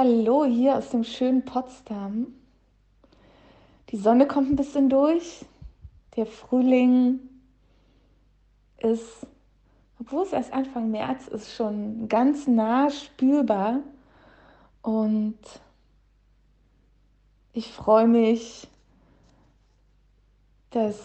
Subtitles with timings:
[0.00, 2.28] Hallo hier aus dem schönen Potsdam.
[3.88, 5.44] Die Sonne kommt ein bisschen durch.
[6.14, 7.18] Der Frühling
[8.76, 9.26] ist,
[9.98, 13.80] obwohl es erst Anfang März ist, schon ganz nah spürbar.
[14.82, 15.40] Und
[17.52, 18.68] ich freue mich,
[20.70, 21.04] dass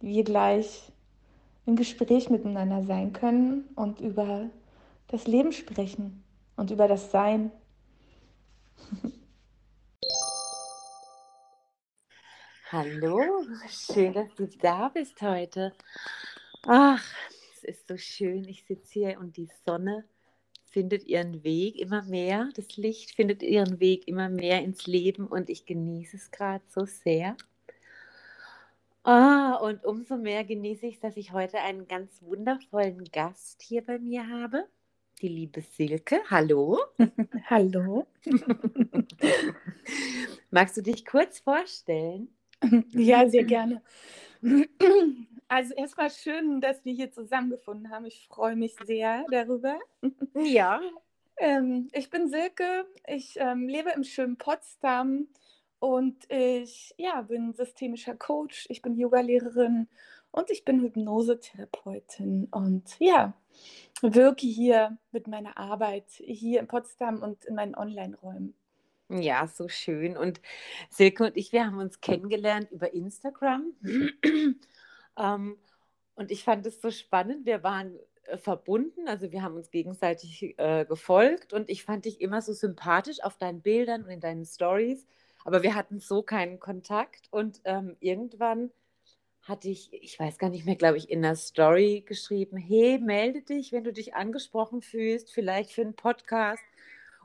[0.00, 0.90] wir gleich
[1.64, 4.50] im Gespräch miteinander sein können und über
[5.06, 6.24] das Leben sprechen
[6.56, 7.52] und über das Sein.
[12.72, 15.72] Hallo, schön, dass du da bist heute.
[16.66, 17.04] Ach,
[17.52, 18.44] es ist so schön.
[18.44, 20.04] Ich sitze hier und die Sonne
[20.66, 22.48] findet ihren Weg immer mehr.
[22.54, 26.84] Das Licht findet ihren Weg immer mehr ins Leben und ich genieße es gerade so
[26.84, 27.36] sehr.
[29.02, 33.98] Ah, und umso mehr genieße ich, dass ich heute einen ganz wundervollen Gast hier bei
[33.98, 34.68] mir habe
[35.20, 36.20] die liebe Silke.
[36.30, 36.78] Hallo.
[37.50, 38.06] Hallo.
[40.50, 42.28] Magst du dich kurz vorstellen?
[42.92, 43.82] Ja, sehr gerne.
[45.48, 48.06] Also erstmal schön, dass wir hier zusammengefunden haben.
[48.06, 49.78] Ich freue mich sehr darüber.
[50.34, 50.80] Ja.
[51.36, 52.86] Ähm, ich bin Silke.
[53.06, 55.28] Ich ähm, lebe im schönen Potsdam
[55.78, 58.66] und ich ja, bin systemischer Coach.
[58.68, 59.88] Ich bin Yogalehrerin
[60.32, 63.34] und ich bin Hypnosetherapeutin und ja,
[64.00, 68.54] wirke hier mit meiner Arbeit hier in Potsdam und in meinen Online-Räumen.
[69.08, 70.16] Ja, so schön.
[70.16, 70.40] Und
[70.88, 73.72] Silke und ich, wir haben uns kennengelernt über Instagram.
[75.18, 75.58] ähm,
[76.14, 77.44] und ich fand es so spannend.
[77.44, 82.20] Wir waren äh, verbunden, also wir haben uns gegenseitig äh, gefolgt und ich fand dich
[82.20, 85.06] immer so sympathisch auf deinen Bildern und in deinen Stories.
[85.44, 88.70] Aber wir hatten so keinen Kontakt und ähm, irgendwann
[89.42, 93.42] hatte ich, ich weiß gar nicht mehr, glaube ich, in der Story geschrieben, hey, melde
[93.42, 96.62] dich, wenn du dich angesprochen fühlst, vielleicht für einen Podcast.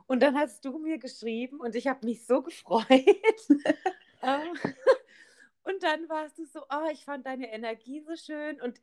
[0.06, 2.86] Und dann hast du mir geschrieben und ich habe mich so gefreut.
[4.22, 4.54] Ähm,
[5.62, 8.80] und dann warst du so, oh, ich fand deine Energie so schön und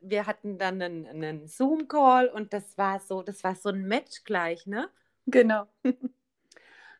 [0.00, 4.22] wir hatten dann einen, einen Zoom-Call und das war so, das war so ein Match
[4.24, 4.90] gleich, ne?
[5.26, 5.66] Genau.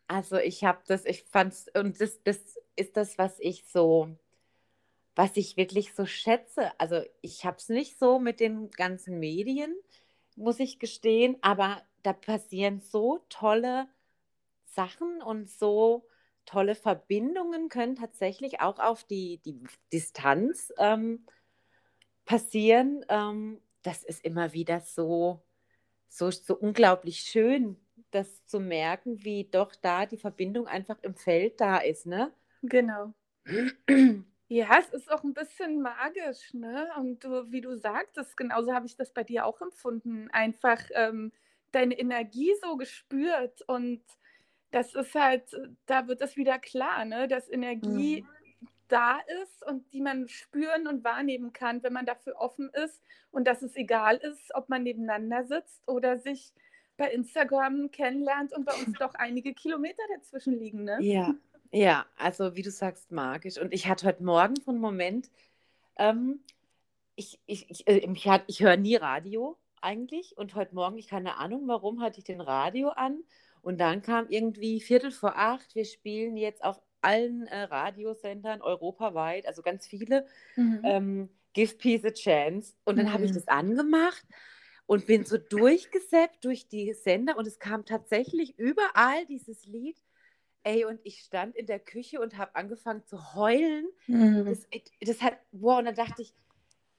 [0.09, 4.17] Also ich habe das, ich fand es, und das, das ist das, was ich so
[5.17, 6.71] was ich wirklich so schätze.
[6.79, 9.75] Also ich habe es nicht so mit den ganzen Medien,
[10.37, 13.89] muss ich gestehen, aber da passieren so tolle
[14.67, 16.07] Sachen und so
[16.45, 21.27] tolle Verbindungen können tatsächlich auch auf die, die Distanz ähm,
[22.27, 23.05] passieren.
[23.09, 25.43] Ähm, das ist immer wieder so,
[26.09, 27.77] so, so unglaublich schön,
[28.11, 32.07] das zu merken, wie doch da die Verbindung einfach im Feld da ist.
[32.07, 32.33] Ne?
[32.63, 33.15] Genau.
[34.49, 36.89] Ja, es ist auch ein bisschen magisch, ne?
[36.99, 40.29] Und du, wie du sagtest, genauso habe ich das bei dir auch empfunden.
[40.31, 41.33] Einfach ähm,
[41.73, 44.03] deine Energie so gespürt und
[44.71, 45.51] das ist halt,
[45.87, 47.27] da wird es wieder klar, ne?
[47.27, 48.69] Dass Energie mhm.
[48.87, 53.03] da ist und die man spüren und wahrnehmen kann, wenn man dafür offen ist
[53.33, 56.53] und dass es egal ist, ob man nebeneinander sitzt oder sich
[56.97, 60.99] bei Instagram kennenlernt und bei uns doch einige Kilometer dazwischen liegen, ne?
[61.01, 61.35] Ja,
[61.73, 63.59] ja, also wie du sagst, magisch.
[63.59, 65.31] Und ich hatte heute Morgen so einen Moment,
[65.99, 66.41] ähm,
[67.15, 71.37] ich, ich, ich, äh, ich, ich höre nie Radio eigentlich und heute Morgen, ich keine
[71.37, 73.23] Ahnung warum, hatte ich den Radio an
[73.63, 79.47] und dann kam irgendwie Viertel vor acht, wir spielen jetzt auf allen äh, Radiosendern europaweit,
[79.47, 80.27] also ganz viele,
[80.57, 80.81] mhm.
[80.85, 82.75] ähm, Give Peace a Chance.
[82.85, 83.37] Und dann habe ich mhm.
[83.37, 84.25] das angemacht
[84.87, 89.97] und bin so durchgesäppt durch die Sender und es kam tatsächlich überall dieses Lied
[90.67, 93.87] Ey, und ich stand in der Küche und habe angefangen zu heulen.
[94.09, 94.47] Mhm.
[94.47, 94.67] Das,
[95.01, 96.35] das hat, boah, und dann dachte ich,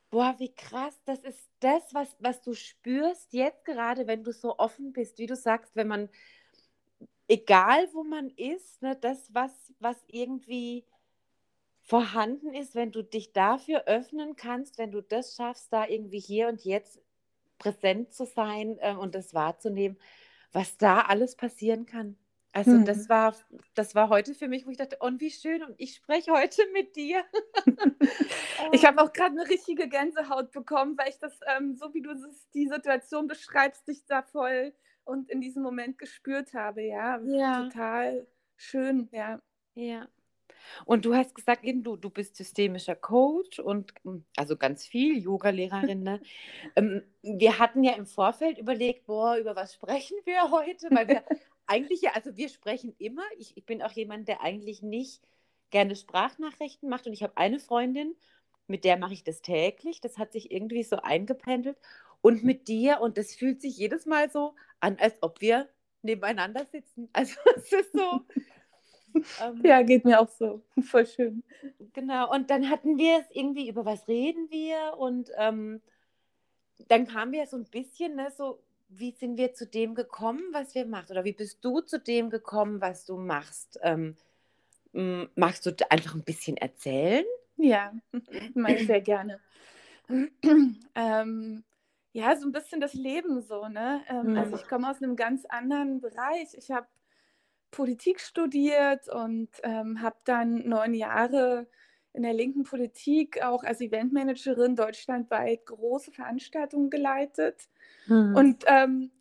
[0.09, 4.57] boah, wie krass, das ist das, was, was du spürst jetzt gerade, wenn du so
[4.57, 6.07] offen bist, wie du sagst, wenn man,
[7.27, 10.85] egal wo man ist, ne, das, was, was irgendwie
[11.81, 16.47] vorhanden ist, wenn du dich dafür öffnen kannst, wenn du das schaffst, da irgendwie hier
[16.47, 17.01] und jetzt
[17.57, 20.00] präsent zu sein äh, und das wahrzunehmen,
[20.53, 22.18] was da alles passieren kann.
[22.57, 22.86] Also hm.
[22.86, 23.36] das war
[23.75, 26.63] das war heute für mich, wo ich dachte, und wie schön und ich spreche heute
[26.74, 27.24] mit dir.
[28.71, 32.15] ich habe auch gerade eine richtige Gänsehaut bekommen, weil ich das ähm, so wie du
[32.15, 34.74] das, die Situation beschreibst, dich da voll
[35.04, 37.69] und in diesem Moment gespürt habe, ja, ja.
[37.69, 38.25] total
[38.56, 39.39] schön, ja.
[39.75, 40.07] Ja.
[40.86, 46.01] Und du hast gesagt, du, du bist systemischer Coach und hm, also ganz viel Yoga-Lehrerin.
[46.01, 46.21] Ne?
[46.75, 50.88] ähm, wir hatten ja im Vorfeld überlegt, boah, über was sprechen wir heute?
[50.89, 51.24] Weil wir
[51.67, 53.23] eigentlich ja, also wir sprechen immer.
[53.37, 55.21] Ich, ich bin auch jemand, der eigentlich nicht
[55.69, 57.07] gerne Sprachnachrichten macht.
[57.07, 58.15] Und ich habe eine Freundin,
[58.67, 60.01] mit der mache ich das täglich.
[60.01, 61.77] Das hat sich irgendwie so eingependelt.
[62.21, 65.69] Und mit dir, und das fühlt sich jedes Mal so an, als ob wir
[66.01, 67.09] nebeneinander sitzen.
[67.13, 68.21] Also es ist so.
[69.41, 70.63] ähm, ja, geht mir auch so.
[70.81, 71.43] Voll schön.
[71.93, 72.31] Genau.
[72.33, 74.97] Und dann hatten wir es irgendwie, über was reden wir?
[74.97, 75.81] Und ähm,
[76.87, 80.75] dann kamen wir so ein bisschen, ne, so, wie sind wir zu dem gekommen, was
[80.75, 81.12] wir machen?
[81.12, 83.80] Oder wie bist du zu dem gekommen, was du machst?
[83.81, 84.16] Ähm,
[85.36, 87.25] magst du einfach ein bisschen erzählen?
[87.57, 87.94] Ja,
[88.54, 89.39] mache ich sehr gerne.
[90.95, 91.63] ähm,
[92.13, 94.01] ja, so ein bisschen das Leben so, ne?
[94.07, 94.38] Ähm, mhm.
[94.38, 96.54] Also ich komme aus einem ganz anderen Bereich.
[96.54, 96.88] Ich habe
[97.72, 101.68] Politik studiert und ähm, habe dann neun Jahre
[102.17, 107.69] in der linken Politik auch als Eventmanagerin deutschlandweit große Veranstaltungen geleitet.
[108.07, 108.35] Mhm.
[108.35, 109.11] Und ähm,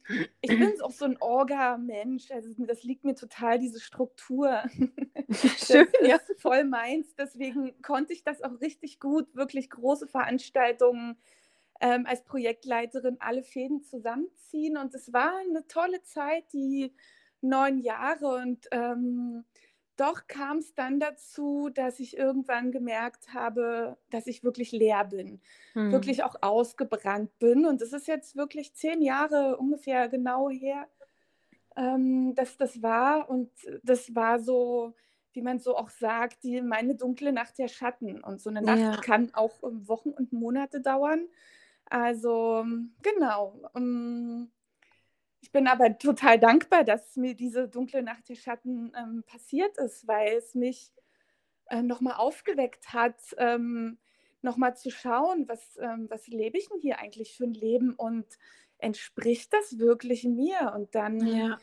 [0.41, 2.31] ich bin auch so ein Orga-Mensch.
[2.31, 4.63] Also das liegt mir total, diese Struktur.
[5.29, 6.17] Schön, das ja.
[6.17, 7.15] ist voll meins.
[7.17, 11.19] Deswegen konnte ich das auch richtig gut, wirklich große Veranstaltungen
[11.81, 14.79] ähm, als Projektleiterin alle Fäden zusammenziehen.
[14.79, 16.95] Und es war eine tolle Zeit, die
[17.43, 18.37] neun Jahre.
[18.37, 19.45] Und ähm,
[19.97, 25.41] doch kam es dann dazu, dass ich irgendwann gemerkt habe, dass ich wirklich leer bin,
[25.73, 25.93] hm.
[25.93, 27.67] wirklich auch ausgebrannt bin.
[27.67, 30.89] Und es ist jetzt wirklich zehn Jahre ungefähr genau her,
[31.77, 33.31] ähm, dass das war.
[33.31, 33.51] Und
[33.83, 34.95] das war so,
[35.33, 38.23] wie man so auch sagt, die, meine dunkle Nacht der Schatten.
[38.23, 38.97] Und so eine Nacht ja.
[39.01, 41.27] kann auch Wochen und Monate dauern.
[41.87, 42.65] Also
[43.03, 43.61] genau.
[43.73, 44.53] Um, ähm,
[45.47, 50.09] ich bin aber total dankbar, dass mir diese dunkle Nacht der Schatten ähm, passiert ist,
[50.09, 50.91] weil es mich
[51.67, 53.97] äh, nochmal aufgeweckt hat, ähm,
[54.43, 58.27] nochmal zu schauen, was, ähm, was lebe ich denn hier eigentlich für ein Leben und
[58.79, 60.73] entspricht das wirklich mir?
[60.75, 61.59] Und dann ja.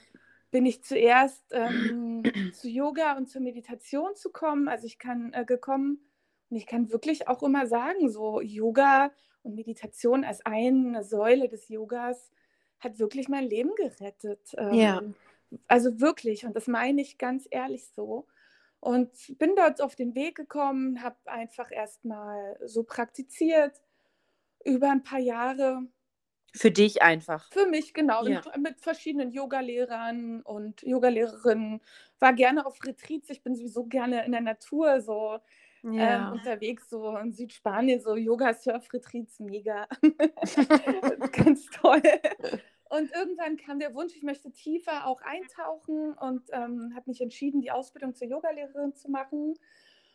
[0.50, 4.70] bin ich zuerst ähm, zu Yoga und zur Meditation zu kommen.
[4.70, 6.00] Also ich kann äh, gekommen
[6.50, 11.68] und ich kann wirklich auch immer sagen, so Yoga und Meditation als eine Säule des
[11.68, 12.32] Yogas
[12.84, 14.54] hat wirklich mein Leben gerettet.
[14.72, 15.00] ja.
[15.00, 15.16] Ähm,
[15.68, 18.28] also wirklich, und das meine ich ganz ehrlich so.
[18.80, 23.82] Und bin dort auf den Weg gekommen, habe einfach erstmal so praktiziert
[24.66, 25.84] über ein paar Jahre.
[26.54, 27.50] Für dich einfach.
[27.52, 28.26] Für mich, genau.
[28.26, 28.42] Ja.
[28.60, 31.82] Mit verschiedenen Yogalehrern und Yogalehrerinnen.
[32.20, 33.30] War gerne auf Retreats.
[33.30, 35.40] Ich bin sowieso gerne in der Natur so
[35.84, 36.28] ja.
[36.28, 39.88] ähm, unterwegs, so in Südspanien, so Yoga-Surf-Retreats, mega.
[41.32, 42.02] Ganz toll.
[42.94, 47.60] Und irgendwann kam der Wunsch, ich möchte tiefer auch eintauchen und ähm, habe mich entschieden,
[47.60, 49.56] die Ausbildung zur Yogalehrerin zu machen.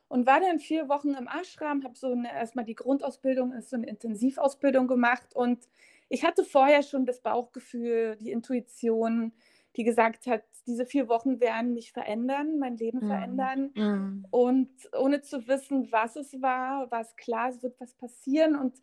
[0.07, 3.77] Und war dann vier Wochen im Ashram, habe so eine, erstmal die Grundausbildung, ist so
[3.77, 5.35] eine Intensivausbildung gemacht.
[5.35, 5.69] Und
[6.09, 9.33] ich hatte vorher schon das Bauchgefühl, die Intuition,
[9.75, 13.09] die gesagt hat, diese vier Wochen werden mich verändern, mein Leben mm.
[13.09, 13.71] verändern.
[13.75, 14.27] Mm.
[14.31, 18.55] Und ohne zu wissen, was es war, war es klar, es wird was passieren.
[18.55, 18.81] Und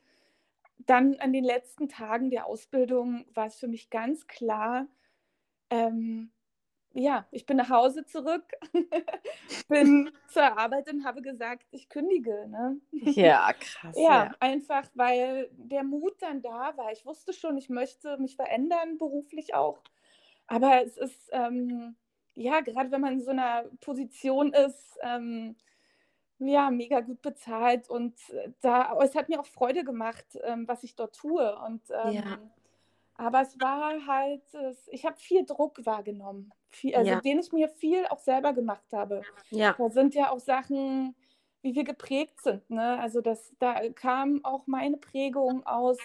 [0.77, 4.87] dann an den letzten Tagen der Ausbildung war es für mich ganz klar,
[5.69, 6.31] ähm,
[6.97, 8.45] ja, ich bin nach Hause zurück,
[9.67, 12.47] bin zur Arbeit und habe gesagt, ich kündige.
[12.47, 12.79] Ne?
[12.91, 13.95] Ja, krass.
[13.97, 16.93] ja, ja, einfach weil der Mut dann da war.
[16.93, 19.83] Ich wusste schon, ich möchte mich verändern, beruflich auch.
[20.47, 21.97] Aber es ist, ähm,
[22.33, 25.57] ja, gerade wenn man in so einer Position ist, ähm,
[26.39, 30.83] ja, mega gut bezahlt und äh, da, es hat mir auch Freude gemacht, ähm, was
[30.83, 31.57] ich dort tue.
[31.59, 32.39] Und, ähm, ja.
[33.17, 37.21] Aber es war halt, es, ich habe viel Druck wahrgenommen, viel, also ja.
[37.21, 39.21] den ich mir viel auch selber gemacht habe.
[39.49, 39.73] Ja.
[39.77, 41.15] Da sind ja auch Sachen,
[41.61, 42.69] wie wir geprägt sind.
[42.69, 42.99] Ne?
[42.99, 45.97] Also das, da kam auch meine Prägung aus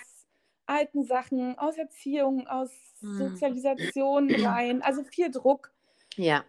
[0.66, 2.70] alten Sachen, aus Erziehung, aus
[3.00, 3.14] hm.
[3.14, 5.72] Sozialisation rein, also viel Druck.
[6.14, 6.44] Ja.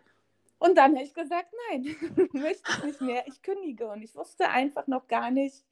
[0.62, 1.96] Und dann habe ich gesagt, nein,
[2.34, 3.90] möchte ich nicht mehr, ich kündige.
[3.90, 5.66] Und ich wusste einfach noch gar nicht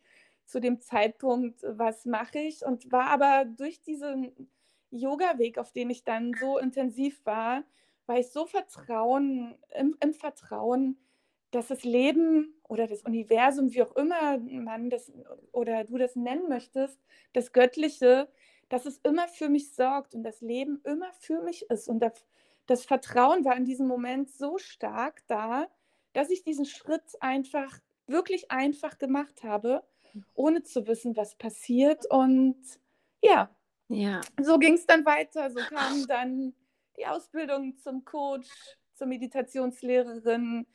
[0.46, 2.66] zu dem Zeitpunkt, was mache ich.
[2.66, 4.50] Und war aber durch diesen
[4.90, 7.64] Yoga-Weg, auf den ich dann so intensiv war,
[8.08, 10.98] war ich so Vertrauen, im, im Vertrauen,
[11.52, 15.12] dass das Leben oder das Universum, wie auch immer man das
[15.52, 17.00] oder du das nennen möchtest,
[17.34, 18.28] das Göttliche,
[18.70, 21.88] dass es immer für mich sorgt und das Leben immer für mich ist.
[21.88, 22.26] Und das,
[22.70, 25.68] das Vertrauen war in diesem Moment so stark da,
[26.14, 29.84] dass ich diesen Schritt einfach, wirklich einfach gemacht habe,
[30.34, 32.06] ohne zu wissen, was passiert.
[32.10, 32.58] Und
[33.22, 33.50] ja,
[33.88, 34.22] ja.
[34.42, 35.50] so ging es dann weiter.
[35.52, 36.54] So kam dann
[36.98, 38.50] die Ausbildung zum Coach,
[38.96, 40.68] zur Meditationslehrerin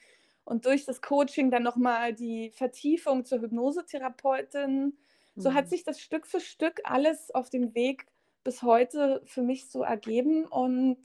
[0.45, 4.97] und durch das Coaching dann nochmal die Vertiefung zur Hypnosetherapeutin.
[5.37, 5.55] So mhm.
[5.55, 8.07] hat sich das Stück für Stück alles auf dem Weg
[8.45, 10.99] bis heute für mich so ergeben und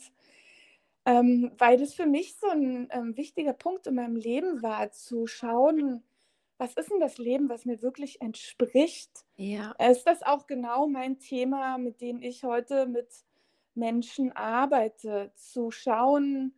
[1.05, 5.27] ähm, weil das für mich so ein ähm, wichtiger Punkt in meinem Leben war, zu
[5.27, 6.03] schauen,
[6.57, 9.25] was ist denn das Leben, was mir wirklich entspricht?
[9.37, 9.71] Ja.
[9.79, 13.07] Ist das auch genau mein Thema, mit dem ich heute mit
[13.75, 16.53] Menschen arbeite, zu schauen,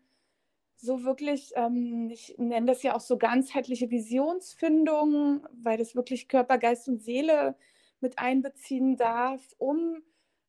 [0.76, 6.58] so wirklich, ähm, ich nenne das ja auch so ganzheitliche Visionsfindung, weil das wirklich Körper,
[6.58, 7.56] Geist und Seele
[8.00, 10.02] mit einbeziehen darf, um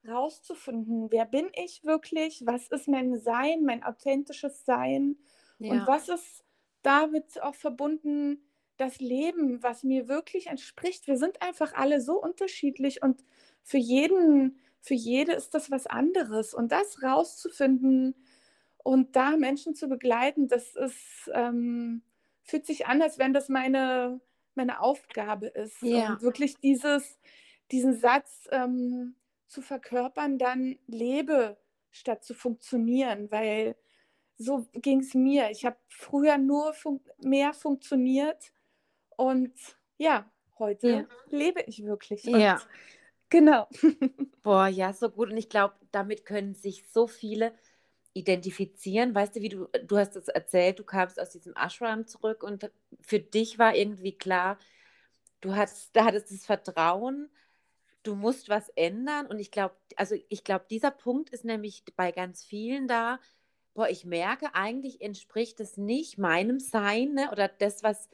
[0.06, 5.16] rauszufinden, wer bin ich wirklich, was ist mein Sein, mein authentisches Sein
[5.58, 5.72] ja.
[5.72, 6.44] und was ist
[6.82, 8.42] damit auch verbunden,
[8.76, 11.06] das Leben, was mir wirklich entspricht.
[11.06, 13.24] Wir sind einfach alle so unterschiedlich und
[13.62, 16.54] für jeden, für jede ist das was anderes.
[16.54, 18.16] Und das rauszufinden
[18.78, 22.02] und da Menschen zu begleiten, das ist, ähm,
[22.42, 24.20] fühlt sich an, als wenn das meine,
[24.54, 25.80] meine Aufgabe ist.
[25.82, 26.14] Ja.
[26.14, 27.20] Und wirklich dieses,
[27.70, 29.14] diesen Satz ähm,
[29.52, 31.58] zu verkörpern, dann lebe
[31.90, 33.76] statt zu funktionieren, weil
[34.38, 35.50] so ging es mir.
[35.50, 38.52] Ich habe früher nur fun mehr funktioniert
[39.16, 39.52] und
[39.98, 41.06] ja, heute ja.
[41.28, 42.24] lebe ich wirklich.
[42.24, 42.54] Ja.
[42.54, 42.66] Und
[43.28, 43.68] genau.
[44.42, 45.30] Boah, ja, so gut.
[45.30, 47.52] Und ich glaube, damit können sich so viele
[48.14, 49.14] identifizieren.
[49.14, 52.70] Weißt du, wie du, du hast es erzählt, du kamst aus diesem Ashram zurück und
[53.00, 54.58] für dich war irgendwie klar,
[55.40, 57.30] du hattest, da hattest das Vertrauen,
[58.02, 59.26] du musst was ändern.
[59.26, 63.18] Und ich glaube, also ich glaube, dieser Punkt ist nämlich bei ganz vielen da,
[63.74, 67.30] boah, ich merke, eigentlich entspricht es nicht meinem Sein ne?
[67.30, 68.08] oder das, was,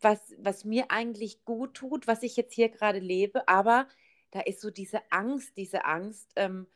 [0.00, 3.88] was, was mir eigentlich gut tut, was ich jetzt hier gerade lebe, aber
[4.30, 6.66] da ist so diese Angst, diese Angst, ähm,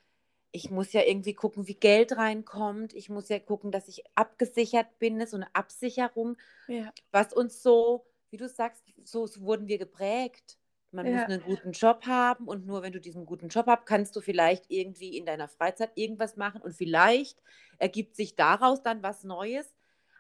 [0.53, 2.95] ich muss ja irgendwie gucken, wie Geld reinkommt.
[2.95, 6.37] Ich muss ja gucken, dass ich abgesichert bin, ne, so eine Absicherung,
[6.67, 6.93] ja.
[7.11, 10.57] was uns so, wie du sagst, so, so wurden wir geprägt.
[10.97, 11.13] Man ja.
[11.13, 14.21] muss einen guten Job haben und nur wenn du diesen guten Job hast, kannst du
[14.21, 17.41] vielleicht irgendwie in deiner Freizeit irgendwas machen und vielleicht
[17.79, 19.75] ergibt sich daraus dann was Neues,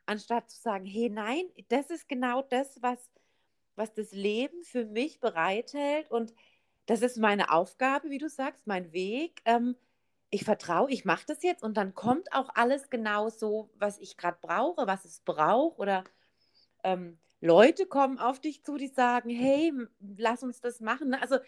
[0.04, 3.10] anstatt zu sagen, hey, nein, das ist genau das, was,
[3.74, 6.34] was das Leben für mich bereithält und
[6.84, 9.40] das ist meine Aufgabe, wie du sagst, mein Weg.
[9.44, 9.76] Ähm,
[10.30, 14.16] ich vertraue, ich mache das jetzt und dann kommt auch alles genau so, was ich
[14.16, 16.04] gerade brauche, was es braucht oder
[16.84, 19.72] ähm, Leute kommen auf dich zu, die sagen, hey,
[20.16, 21.10] lass uns das machen.
[21.10, 21.20] Ne?
[21.20, 21.38] Also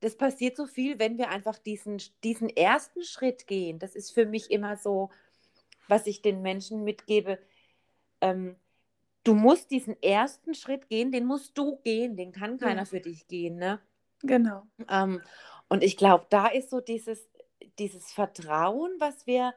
[0.00, 3.78] das passiert so viel, wenn wir einfach diesen, diesen ersten Schritt gehen.
[3.78, 5.10] Das ist für mich immer so,
[5.88, 7.38] was ich den Menschen mitgebe.
[8.20, 8.56] Ähm,
[9.24, 12.84] du musst diesen ersten Schritt gehen, den musst du gehen, den kann keiner ja.
[12.84, 13.56] für dich gehen.
[13.56, 13.80] Ne?
[14.22, 14.62] Genau.
[14.88, 15.20] Ähm,
[15.68, 17.28] und ich glaube, da ist so dieses,
[17.78, 19.54] dieses Vertrauen, was wir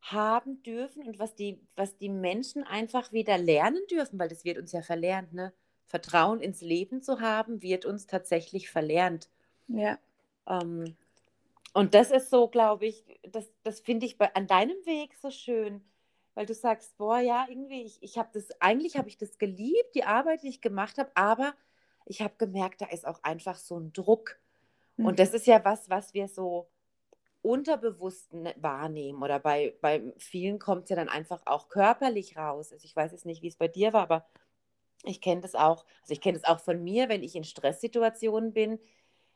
[0.00, 4.58] haben dürfen und was die, was die Menschen einfach wieder lernen dürfen, weil das wird
[4.58, 5.52] uns ja verlernt, ne?
[5.84, 9.28] Vertrauen ins Leben zu haben, wird uns tatsächlich verlernt.
[9.66, 9.98] Ja.
[10.46, 10.96] Ähm,
[11.72, 15.30] und das ist so, glaube ich, das, das finde ich bei, an deinem Weg so
[15.30, 15.82] schön,
[16.34, 19.94] weil du sagst, boah, ja, irgendwie, ich, ich habe das, eigentlich habe ich das geliebt,
[19.94, 21.54] die Arbeit, die ich gemacht habe, aber
[22.06, 24.38] ich habe gemerkt, da ist auch einfach so ein Druck.
[24.96, 25.06] Mhm.
[25.06, 26.68] Und das ist ja was, was wir so
[27.42, 32.72] unterbewusst wahrnehmen oder bei, bei vielen kommt es ja dann einfach auch körperlich raus.
[32.72, 34.26] Also ich weiß jetzt nicht, wie es bei dir war, aber
[35.04, 38.52] ich kenne das auch, also ich kenne das auch von mir, wenn ich in Stresssituationen
[38.52, 38.78] bin,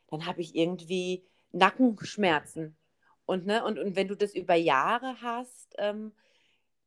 [0.07, 2.77] dann habe ich irgendwie Nackenschmerzen.
[3.25, 6.13] Und, ne, und, und wenn du das über Jahre hast, ähm,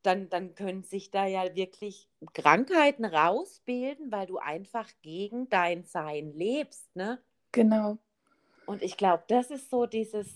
[0.03, 6.33] dann, dann können sich da ja wirklich Krankheiten rausbilden, weil du einfach gegen dein Sein
[6.33, 6.95] lebst.
[6.95, 7.21] Ne?
[7.51, 7.99] Genau.
[8.67, 10.29] Und ich glaube, das ist so dieses,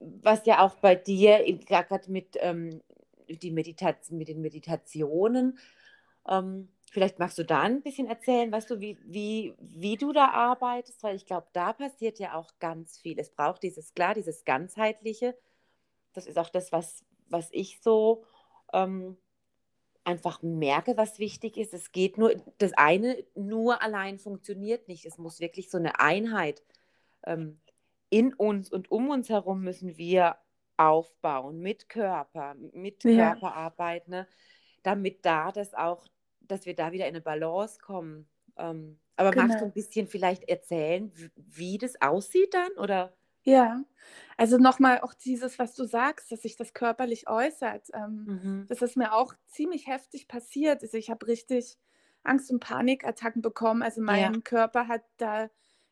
[0.00, 2.82] was ja auch bei dir, gerade mit, ähm,
[3.28, 5.58] die Meditat mit den Meditationen,
[6.28, 10.28] ähm, vielleicht magst du da ein bisschen erzählen, weißt du, wie, wie, wie du da
[10.28, 13.18] arbeitest, weil ich glaube, da passiert ja auch ganz viel.
[13.18, 15.36] Es braucht dieses, klar, dieses ganzheitliche.
[16.12, 18.24] Das ist auch das, was, was ich so
[18.72, 19.16] ähm,
[20.04, 21.74] einfach merke, was wichtig ist.
[21.74, 25.04] Es geht nur, das eine nur allein funktioniert nicht.
[25.04, 26.62] Es muss wirklich so eine Einheit
[27.26, 27.60] ähm,
[28.10, 30.36] in uns und um uns herum müssen wir
[30.76, 33.32] aufbauen mit Körper, mit ja.
[33.32, 34.26] Körperarbeit, ne?
[34.82, 36.06] damit da das auch,
[36.40, 38.28] dass wir da wieder in eine Balance kommen.
[38.56, 39.46] Ähm, aber genau.
[39.46, 42.72] magst du ein bisschen vielleicht erzählen, wie, wie das aussieht dann?
[42.72, 43.16] Oder?
[43.42, 43.82] Ja,
[44.36, 47.88] also nochmal auch dieses, was du sagst, dass sich das körperlich äußert.
[47.94, 48.66] Ähm, mhm.
[48.68, 50.82] Das ist mir auch ziemlich heftig passiert.
[50.82, 51.78] Also ich habe richtig
[52.22, 53.82] Angst- und Panikattacken bekommen.
[53.82, 54.40] Also mein ja.
[54.40, 55.48] Körper hat da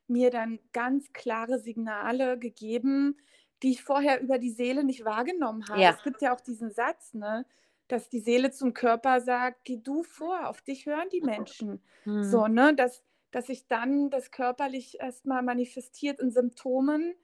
[0.07, 3.17] mir dann ganz klare Signale gegeben,
[3.63, 5.81] die ich vorher über die Seele nicht wahrgenommen habe.
[5.81, 5.91] Ja.
[5.91, 7.47] Es gibt ja auch diesen Satz, ne,
[7.89, 11.83] dass die Seele zum Körper sagt, geh du vor, auf dich hören die Menschen.
[12.05, 12.25] Mhm.
[12.25, 17.15] So, ne, dass, dass sich dann das körperlich erstmal manifestiert in Symptomen,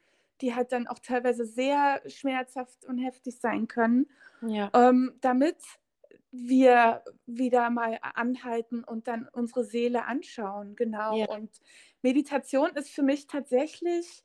[0.41, 4.07] die halt dann auch teilweise sehr schmerzhaft und heftig sein können,
[4.41, 4.71] ja.
[4.75, 5.57] ähm, damit
[6.33, 10.77] wir wieder mal anhalten und dann unsere Seele anschauen.
[10.77, 11.17] Genau.
[11.17, 11.29] Ja.
[11.29, 11.51] Und
[12.03, 14.25] Meditation ist für mich tatsächlich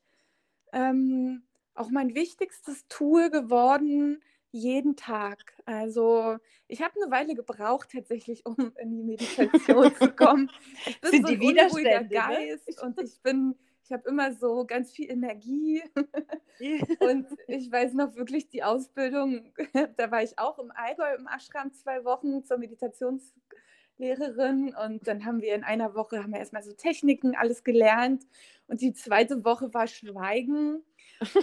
[0.71, 1.43] ähm,
[1.73, 4.21] auch mein wichtigstes Tool geworden,
[4.51, 5.53] jeden Tag.
[5.65, 10.49] Also ich habe eine Weile gebraucht tatsächlich, um in die Meditation zu kommen.
[10.85, 12.07] Ich bin Sind so ein unruhiger ne?
[12.07, 12.83] Geist ne?
[12.83, 15.83] und ich bin, ich habe immer so ganz viel Energie.
[16.99, 19.53] und ich weiß noch wirklich die Ausbildung,
[19.97, 25.41] da war ich auch im Allgäu im Ashram zwei Wochen zur Meditationslehrerin und dann haben
[25.41, 28.23] wir in einer Woche haben wir erstmal so Techniken alles gelernt
[28.67, 30.83] und die zweite Woche war Schweigen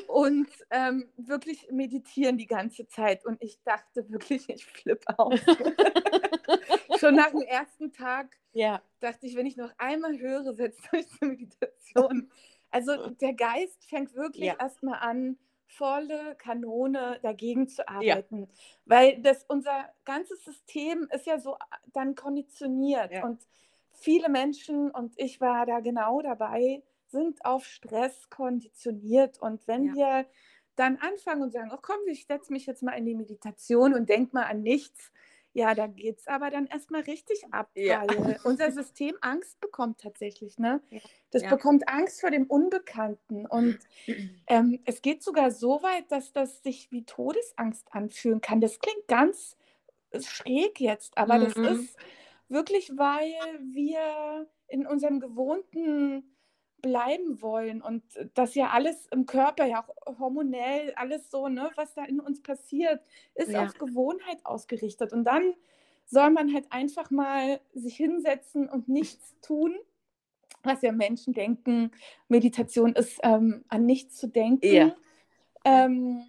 [0.07, 3.25] und ähm, wirklich meditieren die ganze Zeit.
[3.25, 5.41] Und ich dachte wirklich, ich flippe aus.
[7.03, 8.81] Schon nach dem ersten Tag ja.
[9.01, 12.31] dachte ich, wenn ich noch einmal höre, setzt euch zur Meditation.
[12.71, 14.57] Also der Geist fängt wirklich ja.
[14.59, 18.41] erstmal an, volle Kanone dagegen zu arbeiten.
[18.41, 18.49] Ja.
[18.85, 21.57] Weil das, unser ganzes System ist ja so
[21.93, 23.13] dann konditioniert.
[23.13, 23.25] Ja.
[23.25, 23.47] Und
[23.93, 29.41] viele Menschen, und ich war da genau dabei, sind auf Stress konditioniert.
[29.41, 30.27] Und wenn wir
[30.77, 34.09] dann anfangen und sagen, oh komm, ich setze mich jetzt mal in die Meditation und
[34.09, 35.13] denke mal an nichts,
[35.55, 38.05] ja, da geht es aber dann erstmal richtig ab, ja.
[38.07, 40.59] weil unser System Angst bekommt tatsächlich.
[40.59, 40.81] Ne?
[41.31, 41.51] Das ja.
[41.51, 43.47] bekommt Angst vor dem Unbekannten.
[43.47, 43.79] Und
[44.47, 48.61] ähm, es geht sogar so weit, dass das sich wie Todesangst anfühlen kann.
[48.61, 49.57] Das klingt ganz
[50.21, 51.45] schräg jetzt, aber mhm.
[51.45, 51.97] das ist
[52.49, 53.35] wirklich, weil
[53.73, 56.32] wir in unserem gewohnten
[56.83, 58.03] bleiben wollen und
[58.35, 62.43] das ja alles im Körper, ja auch hormonell, alles so, ne, was da in uns
[62.43, 63.01] passiert,
[63.35, 63.65] ist ja.
[63.65, 65.13] auf Gewohnheit ausgerichtet.
[65.13, 65.55] Und dann
[66.07, 69.75] soll man halt einfach mal sich hinsetzen und nichts tun,
[70.63, 71.93] was ja Menschen denken,
[72.29, 74.67] Meditation ist ähm, an nichts zu denken.
[74.67, 74.97] Ja.
[75.65, 76.25] Ähm,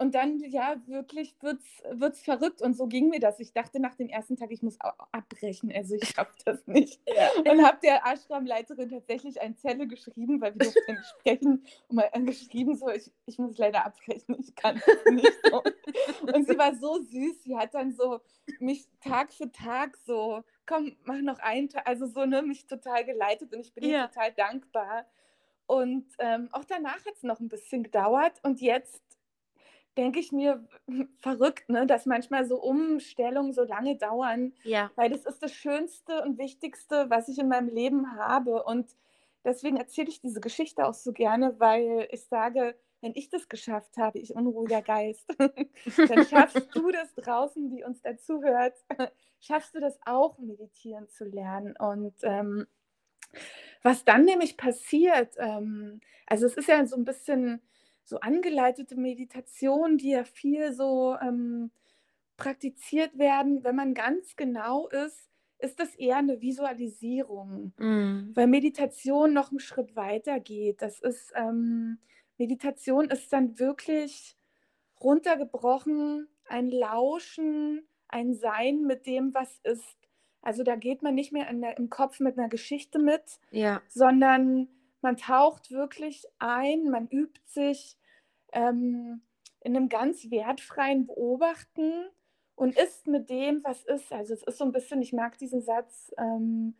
[0.00, 1.60] und dann, ja, wirklich wird
[2.12, 2.62] es verrückt.
[2.62, 3.40] Und so ging mir das.
[3.40, 4.78] Ich dachte nach dem ersten Tag, ich muss
[5.10, 5.72] abbrechen.
[5.74, 7.00] Also ich schaffe das nicht.
[7.18, 7.52] Ja.
[7.52, 11.64] Und habe der Ashram-Leiterin tatsächlich eine Zelle geschrieben, weil wir durften sprechen.
[11.88, 14.36] Und mal geschrieben, so, ich, ich muss leider abbrechen.
[14.38, 15.62] Ich kann das nicht so.
[16.32, 17.42] Und sie war so süß.
[17.42, 18.20] Sie hat dann so
[18.60, 21.88] mich Tag für Tag so, komm, mach noch einen Tag.
[21.88, 23.52] Also so, ne, mich total geleitet.
[23.52, 24.02] Und ich bin ja.
[24.02, 25.06] ihr total dankbar.
[25.66, 28.38] Und ähm, auch danach hat es noch ein bisschen gedauert.
[28.42, 29.02] Und jetzt
[29.98, 30.64] denke ich mir,
[31.18, 31.86] verrückt, ne?
[31.86, 34.54] dass manchmal so Umstellungen so lange dauern.
[34.62, 34.90] Ja.
[34.94, 38.62] Weil das ist das Schönste und Wichtigste, was ich in meinem Leben habe.
[38.62, 38.88] Und
[39.44, 43.96] deswegen erzähle ich diese Geschichte auch so gerne, weil ich sage, wenn ich das geschafft
[43.96, 45.28] habe, ich unruhiger Geist,
[46.08, 48.74] dann schaffst du das draußen, die uns dazu hört,
[49.40, 51.76] schaffst du das auch, meditieren zu lernen.
[51.76, 52.66] Und ähm,
[53.82, 57.62] was dann nämlich passiert, ähm, also es ist ja so ein bisschen
[58.08, 61.70] so angeleitete Meditation, die ja viel so ähm,
[62.38, 68.30] praktiziert werden, wenn man ganz genau ist, ist das eher eine Visualisierung, mm.
[68.34, 70.80] weil Meditation noch einen Schritt weiter geht.
[70.80, 71.98] Das ist ähm,
[72.38, 74.36] Meditation ist dann wirklich
[75.00, 79.98] runtergebrochen, ein Lauschen, ein Sein mit dem, was ist.
[80.40, 83.82] Also da geht man nicht mehr der, im Kopf mit einer Geschichte mit, ja.
[83.88, 84.68] sondern
[85.00, 87.96] man taucht wirklich ein, man übt sich
[88.52, 89.22] ähm,
[89.60, 92.06] in einem ganz wertfreien Beobachten
[92.54, 94.12] und ist mit dem, was ist.
[94.12, 96.76] Also es ist so ein bisschen, ich mag diesen Satz, ähm,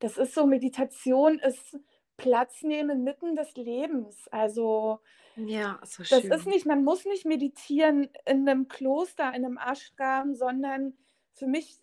[0.00, 1.78] das ist so, Meditation ist
[2.16, 4.28] Platz nehmen mitten des Lebens.
[4.30, 5.00] Also
[5.36, 10.34] ja, so das ist nicht, man muss nicht meditieren in einem Kloster, in einem Ashram,
[10.34, 10.94] sondern
[11.32, 11.78] für mich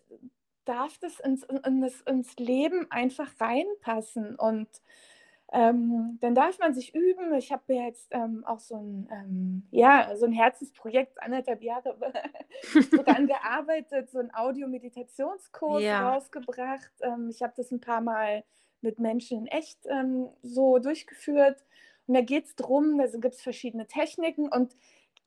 [0.64, 4.36] darf das ins, in, das, ins Leben einfach reinpassen.
[4.36, 4.68] Und
[5.52, 7.32] ähm, dann darf man sich üben.
[7.34, 11.96] Ich habe ja jetzt ähm, auch so ein, ähm, ja, so ein Herzensprojekt, anderthalb Jahre
[12.92, 16.10] daran gearbeitet, so einen Audio-Meditationskurs ja.
[16.10, 16.92] rausgebracht.
[17.00, 18.44] Ähm, ich habe das ein paar Mal
[18.82, 21.64] mit Menschen in echt ähm, so durchgeführt.
[22.06, 24.76] Und da geht es darum, da gibt es verschiedene Techniken und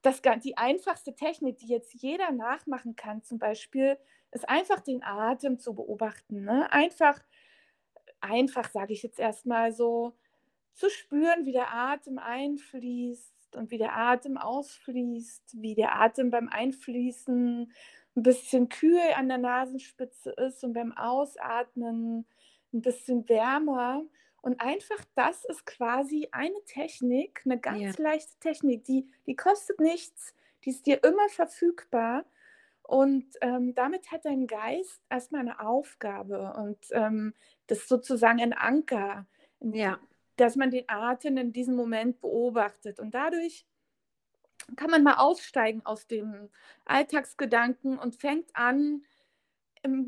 [0.04, 3.98] das, die einfachste Technik, die jetzt jeder nachmachen kann, zum Beispiel,
[4.32, 6.44] ist einfach den Atem zu beobachten.
[6.44, 6.72] Ne?
[6.72, 7.20] Einfach
[8.22, 10.14] einfach, sage ich jetzt erstmal so,
[10.74, 16.48] zu spüren, wie der Atem einfließt und wie der Atem ausfließt, wie der Atem beim
[16.48, 17.72] Einfließen
[18.16, 22.26] ein bisschen kühl an der Nasenspitze ist und beim Ausatmen
[22.74, 24.04] ein bisschen wärmer.
[24.42, 28.04] Und einfach das ist quasi eine Technik, eine ganz ja.
[28.04, 30.34] leichte Technik, die, die kostet nichts,
[30.66, 32.26] die ist dir immer verfügbar.
[32.84, 36.54] Und ähm, damit hat dein Geist erstmal eine Aufgabe.
[36.58, 37.34] Und ähm,
[37.72, 39.26] das ist sozusagen ein Anker,
[39.62, 39.98] ja.
[40.36, 43.00] dass man den Atem in diesem Moment beobachtet.
[43.00, 43.66] Und dadurch
[44.76, 46.50] kann man mal aussteigen aus dem
[46.84, 49.06] Alltagsgedanken und fängt an,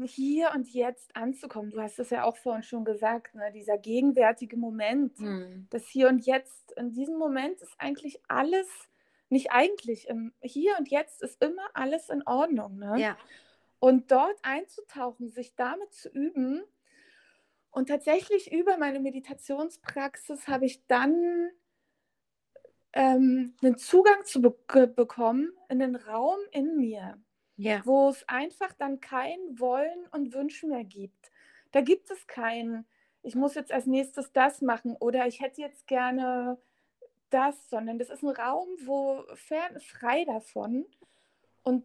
[0.04, 1.72] Hier und Jetzt anzukommen.
[1.72, 3.50] Du hast es ja auch vorhin schon gesagt, ne?
[3.54, 5.68] dieser gegenwärtige Moment, hm.
[5.70, 6.74] das Hier und Jetzt.
[6.74, 8.68] In diesem Moment ist eigentlich alles
[9.30, 12.78] nicht eigentlich, im Hier und Jetzt ist immer alles in Ordnung.
[12.78, 13.00] Ne?
[13.00, 13.18] Ja.
[13.80, 16.64] Und dort einzutauchen, sich damit zu üben.
[17.74, 21.50] Und tatsächlich über meine Meditationspraxis habe ich dann
[22.94, 24.56] ähm, einen Zugang zu be
[24.88, 27.20] bekommen in den Raum in mir,
[27.58, 27.82] Ja.
[27.84, 31.32] wo es einfach dann kein Wollen und Wünschen mehr gibt.
[31.72, 32.86] Da gibt es kein,
[33.24, 36.60] ich muss jetzt als nächstes das machen oder ich hätte jetzt gerne
[37.32, 40.86] das, sondern das ist ein Raum, wo fern, frei davon.
[41.64, 41.84] Und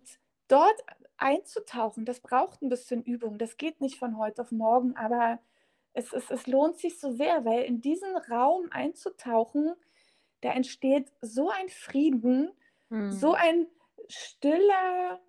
[0.49, 0.85] dort
[1.17, 3.39] einzutauchen, das braucht ein bisschen Übung.
[3.39, 5.39] Das geht nicht von heute auf morgen, aber
[5.99, 9.75] es, es, es lohnt sich so sehr, weil in diesen Raum einzutauchen,
[10.41, 12.53] da entsteht so ein Frieden,
[13.11, 13.41] so Hm.
[13.41, 13.67] ein
[14.09, 15.21] stiller,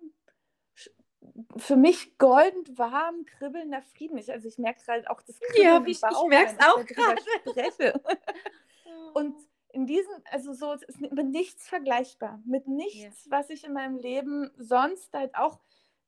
[1.56, 4.16] für mich goldend warm, kribbelnder Frieden.
[4.16, 7.20] Ich, also ich merke gerade auch das Kribbeln Ja, ich, ich merke es auch gerade.
[9.14, 9.34] Und
[9.72, 13.98] in diesem, also so, es ist mit nichts vergleichbar, mit nichts, was ich in meinem
[13.98, 15.58] Leben sonst halt auch,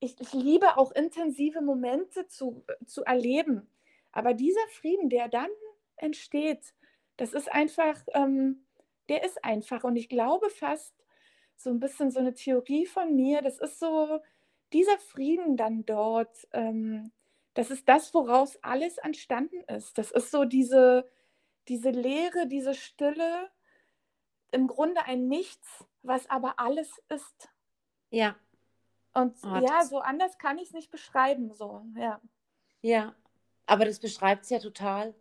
[0.01, 3.69] ich, ich liebe auch intensive Momente zu, zu erleben.
[4.13, 5.51] Aber dieser Frieden, der dann
[5.97, 6.75] entsteht,
[7.17, 8.65] das ist einfach, ähm,
[9.09, 9.85] der ist einfach.
[9.85, 10.95] Und ich glaube fast,
[11.57, 14.21] so ein bisschen so eine Theorie von mir, das ist so,
[14.73, 17.13] dieser Frieden dann dort, ähm,
[17.55, 19.99] das ist das, woraus alles entstanden ist.
[19.99, 21.09] Das ist so diese,
[21.69, 23.51] diese Leere, diese Stille,
[24.51, 27.51] im Grunde ein Nichts, was aber alles ist.
[28.11, 28.37] Ja,
[29.15, 32.21] Und Oh, ja, so anders kann ich es nicht beschreiben, so, ja.
[32.81, 33.15] ja.
[33.67, 35.15] Aber das beschreibt es ja total.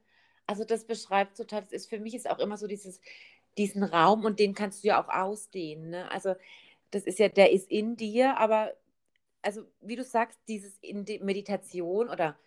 [0.47, 2.99] Also das beschreibt total, das ist für mich ist auch immer so dieses,
[3.58, 5.91] diesen Raum und den kannst du ja auch ausdehnen.
[5.91, 6.12] Ne?
[6.12, 6.36] Also
[6.91, 8.73] das ist ja, der ist in dir, aber
[9.41, 12.38] also wie du sagst, dieses in die Meditation oder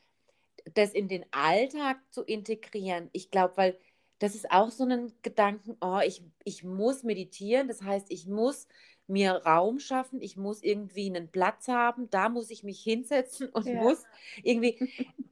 [0.74, 3.78] das in den Alltag zu integrieren, ich glaube, weil
[4.18, 8.68] das ist auch so ein Gedanken, oh, ich, ich muss meditieren, das heißt, ich muss
[9.06, 13.72] mir Raum schaffen, ich muss irgendwie einen Platz haben, da muss ich mich hinsetzen und
[13.72, 13.74] Ja.
[13.74, 14.06] muss
[14.42, 14.80] irgendwie,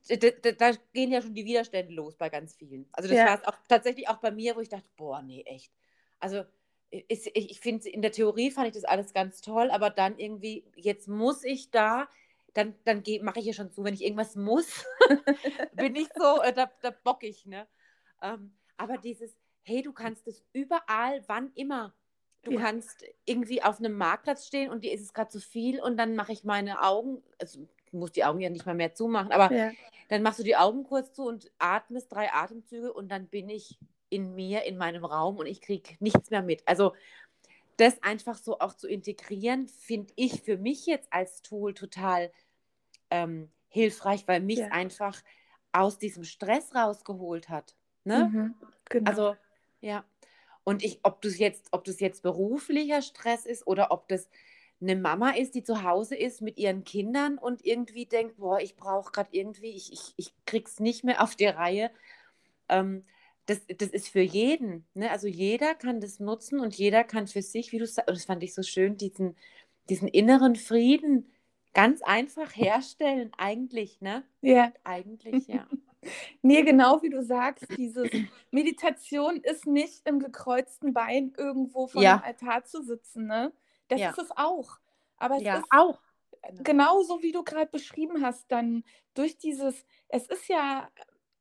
[0.08, 2.88] da, da, da gehen ja schon die Widerstände los bei ganz vielen.
[2.92, 3.26] Also das Ja.
[3.26, 5.72] war es auch tatsächlich auch bei mir, wo ich dachte, boah, nee, echt.
[6.20, 6.44] Also
[6.90, 10.18] ist, ich, ich finde, in der Theorie fand ich das alles ganz toll, aber dann
[10.18, 12.08] irgendwie, jetzt muss ich da,
[12.54, 14.85] dann, dann mache ich ja schon zu, wenn ich irgendwas muss,
[15.72, 17.66] bin ich so, äh, da, da bock ich, ne?
[18.20, 21.94] Ähm, aber dieses, hey, du kannst es überall, wann immer.
[22.44, 22.61] Du Ja.
[22.61, 26.16] kannst irgendwie auf einem Marktplatz stehen und dir ist es gerade zu viel und dann
[26.16, 29.52] mache ich meine Augen, also du musst die Augen ja nicht mal mehr zumachen, aber
[29.55, 29.70] ja.
[30.09, 33.78] dann machst du die Augen kurz zu und atmest drei Atemzüge und dann bin ich
[34.09, 36.66] in mir, in meinem Raum und ich kriege nichts mehr mit.
[36.66, 36.94] Also
[37.76, 42.33] das einfach so auch zu integrieren, finde ich für mich jetzt als Tool total
[43.11, 44.68] ähm, hilfreich, weil mich Ja.
[44.68, 45.22] einfach
[45.72, 47.76] aus diesem Stress rausgeholt hat.
[48.05, 48.31] Ne?
[48.33, 48.55] Mhm.
[48.90, 49.11] Genau.
[49.11, 49.37] Also,
[49.81, 50.05] ja.
[50.64, 54.29] Und ich, ob das jetzt, ob das jetzt beruflicher Stress ist oder ob das
[54.81, 58.77] eine Mama ist, die zu Hause ist mit ihren Kindern und irgendwie denkt, boah, ich
[58.77, 61.90] brauche gerade irgendwie, ich, ich, ich krieg's nicht mehr auf die Reihe.
[62.68, 63.05] Ähm,
[63.46, 64.87] das, das ist für jeden.
[64.94, 65.11] Ne?
[65.11, 68.25] Also jeder kann das nutzen und jeder kann für sich, wie du sagst, und das
[68.25, 69.37] fand ich so schön, diesen,
[69.88, 71.31] diesen inneren Frieden
[71.75, 74.25] ganz einfach herstellen, eigentlich, ne?
[74.40, 74.72] ja.
[74.85, 75.66] Eigentlich, ja.
[76.43, 82.17] Nee, genau wie du sagst, dieses Meditation ist nicht im gekreuzten Bein irgendwo vor Ja.
[82.17, 83.53] dem Altar zu sitzen, ne?
[83.88, 84.11] Das Ja.
[84.11, 84.79] ist es auch.
[85.17, 86.01] Aber es ja, ist auch.
[86.65, 88.85] genau so, wie du gerade beschrieben hast, dann
[89.15, 90.91] durch dieses, es ist ja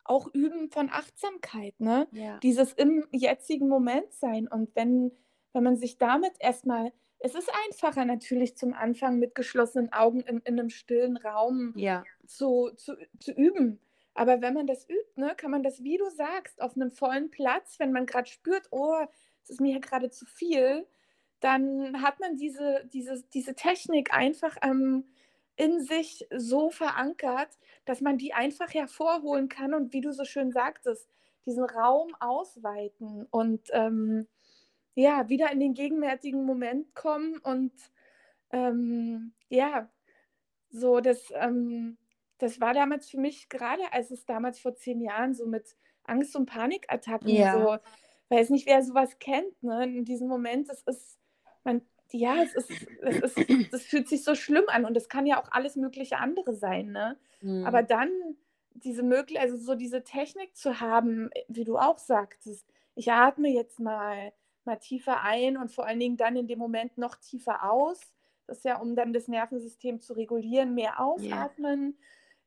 [0.04, 2.08] auch Üben von Achtsamkeit, ne?
[2.12, 2.39] Ja.
[2.43, 4.47] Dieses im jetzigen Moment sein.
[4.47, 5.12] Und wenn,
[5.54, 10.39] wenn man sich damit erstmal, es ist einfacher natürlich zum Anfang mit geschlossenen Augen in,
[10.39, 12.04] in einem stillen Raum Ja.
[12.26, 13.80] zu, zu, zu üben.
[14.13, 17.32] Aber wenn man das übt, ne, kann man das, wie du sagst, auf einem vollen
[17.32, 19.06] Platz, wenn man gerade spürt, oh,
[19.43, 20.86] es ist mir hier gerade zu viel,
[21.39, 25.06] dann hat man diese, diese, diese Technik einfach ähm,
[25.56, 30.52] in sich so verankert, dass man die einfach hervorholen kann und wie du so schön
[30.52, 31.10] sagtest,
[31.45, 34.28] diesen Raum ausweiten und ähm,
[34.93, 37.74] ja, wieder in den gegenwärtigen Moment kommen und
[38.52, 39.89] ähm, ja,
[40.69, 41.97] so das, ähm,
[42.41, 46.36] das war damals für mich, gerade als es damals vor zehn Jahren so mit Angst-
[46.36, 47.54] und Panikattacken Ja.
[47.54, 47.77] so,
[48.36, 49.84] weiß nicht, wer sowas kennt, ne?
[49.84, 51.19] In diesem Moment, es ist,
[51.63, 55.25] man, ja, es ist, es ist, das fühlt sich so schlimm an und es kann
[55.25, 57.17] ja auch alles mögliche andere sein, ne?
[57.41, 57.65] Mhm.
[57.65, 58.10] Aber dann
[58.73, 63.80] diese Möglichkeit, also so diese Technik zu haben, wie du auch sagtest, ich atme jetzt
[63.80, 64.34] mal,
[64.65, 67.99] mal tiefer ein und vor allen Dingen dann in dem Moment noch tiefer aus.
[68.47, 71.97] Das ist ja, um dann das Nervensystem zu regulieren, mehr ausatmen.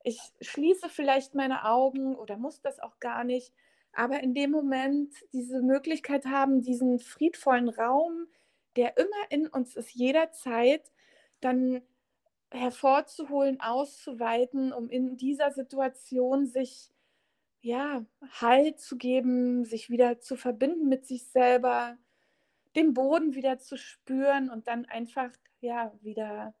[0.05, 3.53] Ich schließe vielleicht meine Augen oder muss das auch gar nicht.
[3.91, 8.27] Aber in dem Moment diese Möglichkeit haben, diesen friedvollen Raum
[8.75, 10.91] der immer in uns ist, jederzeit
[11.39, 11.81] dann
[12.51, 16.91] hervorzuholen, auszuweiten, um in dieser Situation sich
[17.61, 21.97] ja, Halt zu geben, sich wieder zu verbinden mit sich selber,
[22.75, 26.53] den Boden wieder zu spüren und dann einfach ja wieder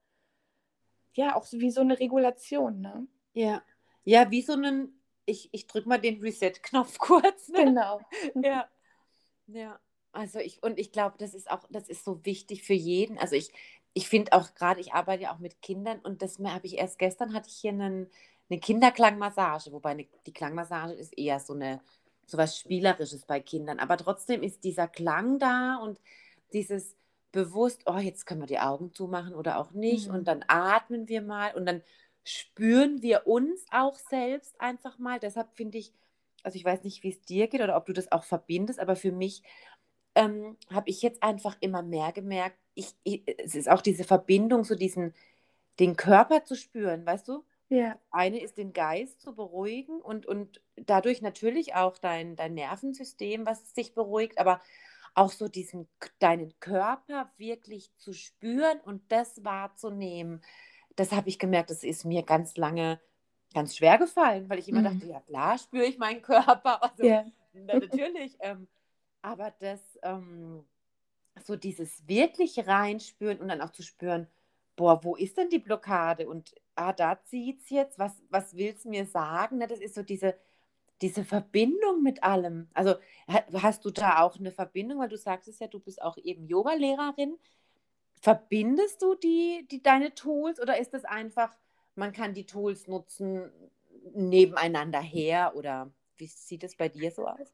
[1.13, 3.07] ja auch wie so eine Regulation, ne?
[3.35, 3.61] Ja.
[4.03, 7.49] Ja, wie so einen, ich, ich drücke mal den Reset-Knopf kurz.
[7.49, 7.65] Ne?
[7.65, 8.01] Genau.
[8.41, 8.67] ja.
[9.47, 9.79] Ja.
[10.11, 13.19] Also ich, und ich glaube, das ist auch, das ist so wichtig für jeden.
[13.19, 13.51] Also ich,
[13.93, 16.97] ich finde auch gerade, ich arbeite ja auch mit Kindern und das habe ich erst
[16.97, 18.09] gestern hatte ich hier einen
[18.49, 21.81] eine Kinderklangmassage, wobei eine, die Klangmassage ist eher so eine
[22.27, 23.79] so was Spielerisches bei Kindern.
[23.79, 25.99] Aber trotzdem ist dieser Klang da und
[26.53, 26.95] dieses
[27.31, 30.07] bewusst, oh, jetzt können wir die Augen zumachen oder auch nicht.
[30.07, 30.15] Mhm.
[30.15, 31.83] Und dann atmen wir mal und dann
[32.25, 35.19] spüren wir uns auch selbst einfach mal.
[35.19, 35.93] Deshalb finde ich,
[36.43, 38.95] also ich weiß nicht, wie es dir geht oder ob du das auch verbindest, aber
[38.95, 39.43] für mich
[40.15, 44.63] ähm, habe ich jetzt einfach immer mehr gemerkt, ich, ich, es ist auch diese Verbindung,
[44.63, 45.13] so diesen,
[45.79, 47.45] den Körper zu spüren, weißt du?
[47.69, 47.99] Ja.
[48.11, 53.73] Eine ist den Geist zu beruhigen und, und dadurch natürlich auch dein, dein Nervensystem, was
[53.73, 54.61] sich beruhigt, aber
[55.13, 55.87] auch so diesen
[56.19, 60.41] deinen Körper wirklich zu spüren und das wahrzunehmen.
[60.95, 62.99] Das habe ich gemerkt, das ist mir ganz lange
[63.53, 64.99] ganz schwer gefallen, weil ich immer mhm.
[64.99, 66.79] dachte, ja klar, spüre ich meinen Körper.
[66.91, 67.25] Also, ja.
[67.53, 68.35] natürlich.
[68.39, 68.67] Ähm,
[69.21, 70.65] aber das, ähm,
[71.43, 74.27] so dieses wirklich reinspüren und dann auch zu spüren,
[74.75, 76.27] boah, wo ist denn die Blockade?
[76.27, 79.57] Und ah, da zieht es jetzt, was, was will es mir sagen?
[79.57, 80.35] Ne, das ist so diese,
[81.01, 82.67] diese Verbindung mit allem.
[82.73, 82.95] Also
[83.53, 86.45] hast du da auch eine Verbindung, weil du sagst es ja, du bist auch eben
[86.45, 87.37] Yoga-Lehrerin.
[88.25, 91.55] Verbindest du die, die, deine Tools oder ist das einfach,
[91.93, 93.51] man kann die Tools nutzen
[94.15, 97.53] nebeneinander her oder wie sieht es bei dir so aus?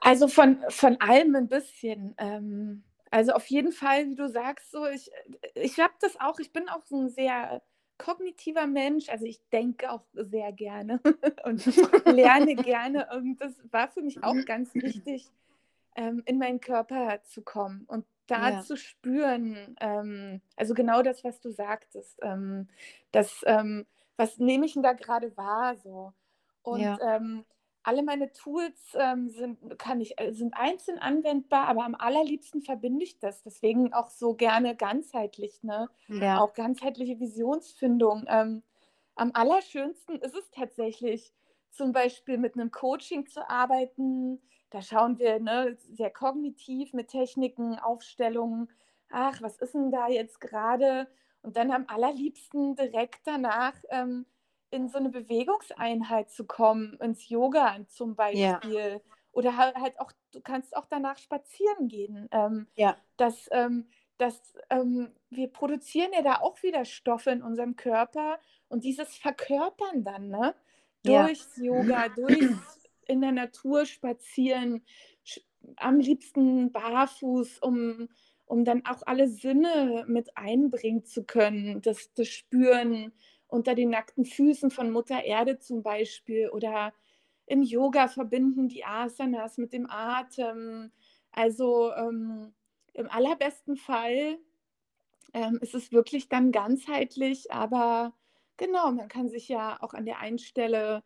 [0.00, 2.12] Also von, von allem ein bisschen.
[2.18, 5.12] Ähm, also auf jeden Fall, wie du sagst, so ich,
[5.54, 7.62] ich habe das auch, ich bin auch so ein sehr
[7.98, 11.00] kognitiver Mensch, also ich denke auch sehr gerne
[11.44, 11.64] und
[12.04, 15.30] lerne gerne und das war für mich auch ganz wichtig,
[15.94, 18.60] ähm, in meinen Körper zu kommen und da ja.
[18.60, 22.68] zu spüren, ähm, also genau das, was du sagtest, ähm,
[23.12, 26.12] das, ähm, was nehme ich denn da gerade wahr so
[26.62, 26.98] und ja.
[27.00, 27.44] Ähm,
[27.82, 33.04] alle meine Tools ähm, sind, kann ich, äh, sind einzeln anwendbar, aber am allerliebsten verbinde
[33.04, 33.42] ich das.
[33.42, 35.88] Deswegen auch so gerne ganzheitlich, ne?
[36.08, 36.40] Ja.
[36.40, 38.26] Auch ganzheitliche Visionsfindung.
[38.28, 38.62] Ähm,
[39.14, 41.32] am allerschönsten ist es tatsächlich,
[41.70, 44.42] zum Beispiel mit einem Coaching zu arbeiten.
[44.70, 48.70] Da schauen wir ne, sehr kognitiv mit Techniken, Aufstellungen.
[49.10, 51.08] Ach, was ist denn da jetzt gerade?
[51.42, 54.26] Und dann am allerliebsten direkt danach ähm,
[54.70, 58.42] in so eine Bewegungseinheit zu kommen, ins Yoga zum Beispiel.
[58.72, 59.00] Ja.
[59.32, 62.28] Oder halt auch, du kannst auch danach spazieren gehen.
[62.30, 62.96] Ähm, ja.
[63.16, 68.84] Dass, ähm, dass ähm, wir produzieren ja da auch wieder Stoffe in unserem Körper und
[68.84, 70.54] dieses Verkörpern dann, ne?
[71.02, 71.64] Durchs ja.
[71.64, 72.50] Yoga, durch
[73.10, 74.82] in der Natur spazieren,
[75.76, 78.08] am liebsten barfuß, um,
[78.46, 83.12] um dann auch alle Sinne mit einbringen zu können, das, das Spüren,
[83.48, 86.92] unter den nackten Füßen von Mutter Erde zum Beispiel oder
[87.46, 90.92] im Yoga verbinden die Asanas mit dem Atem.
[91.32, 92.54] Also ähm,
[92.92, 94.38] im allerbesten Fall
[95.34, 98.14] ähm, ist es wirklich dann ganzheitlich, aber
[98.56, 101.02] genau, man kann sich ja auch an der einen Stelle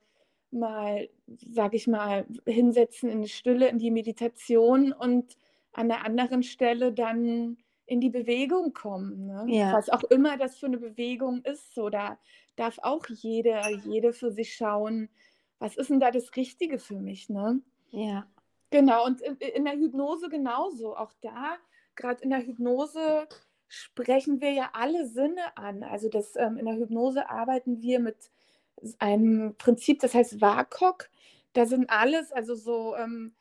[0.55, 5.37] mal, sage ich mal, hinsetzen in die Stille, in die Meditation und
[5.73, 9.27] an der anderen Stelle dann in die Bewegung kommen.
[9.27, 9.45] Ne?
[9.49, 9.73] Ja.
[9.73, 11.75] Was auch immer das für eine Bewegung ist.
[11.75, 12.19] So, da
[12.57, 15.09] darf auch jeder, jede für sich schauen,
[15.59, 17.29] was ist denn da das Richtige für mich?
[17.29, 17.61] Ne?
[17.91, 18.27] Ja.
[18.71, 20.97] Genau, und in, in der Hypnose genauso.
[20.97, 21.57] Auch da,
[21.95, 23.29] gerade in der Hypnose,
[23.69, 25.83] sprechen wir ja alle Sinne an.
[25.83, 28.17] Also das, ähm, in der Hypnose arbeiten wir mit
[28.99, 31.11] einem Prinzip, das heißt WAKOK.
[31.53, 33.35] Da sind alles, also so ähm,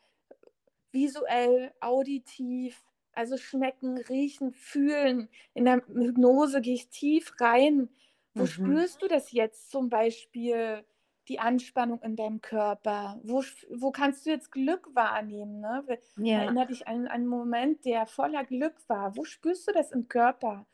[0.92, 5.28] visuell, auditiv, also schmecken, riechen, fühlen.
[5.52, 7.88] In der Hypnose gehe ich tief rein.
[8.34, 8.48] Wo mhm.
[8.48, 10.84] spürst du das jetzt zum Beispiel,
[11.28, 13.20] die Anspannung in deinem Körper?
[13.22, 15.60] Wo, wo kannst du jetzt Glück wahrnehmen?
[15.60, 15.84] Ne?
[16.18, 16.42] Ja.
[16.42, 19.16] Erinnere dich an einen Moment, der voller Glück war.
[19.16, 20.66] Wo spürst du das im Körper?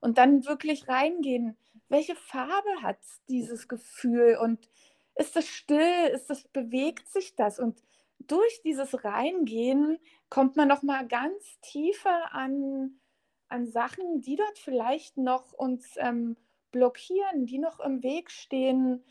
[0.00, 1.56] Und dann wirklich reingehen.
[1.88, 4.38] Welche Farbe hat dieses Gefühl?
[4.40, 4.68] Und
[5.14, 6.08] ist das still?
[6.12, 7.58] Ist das, bewegt sich das?
[7.58, 7.82] Und
[8.18, 13.00] durch dieses Reingehen kommt man noch mal ganz tiefer an,
[13.48, 16.36] an Sachen, die dort vielleicht noch uns ähm,
[16.70, 19.04] blockieren, die noch im Weg stehen,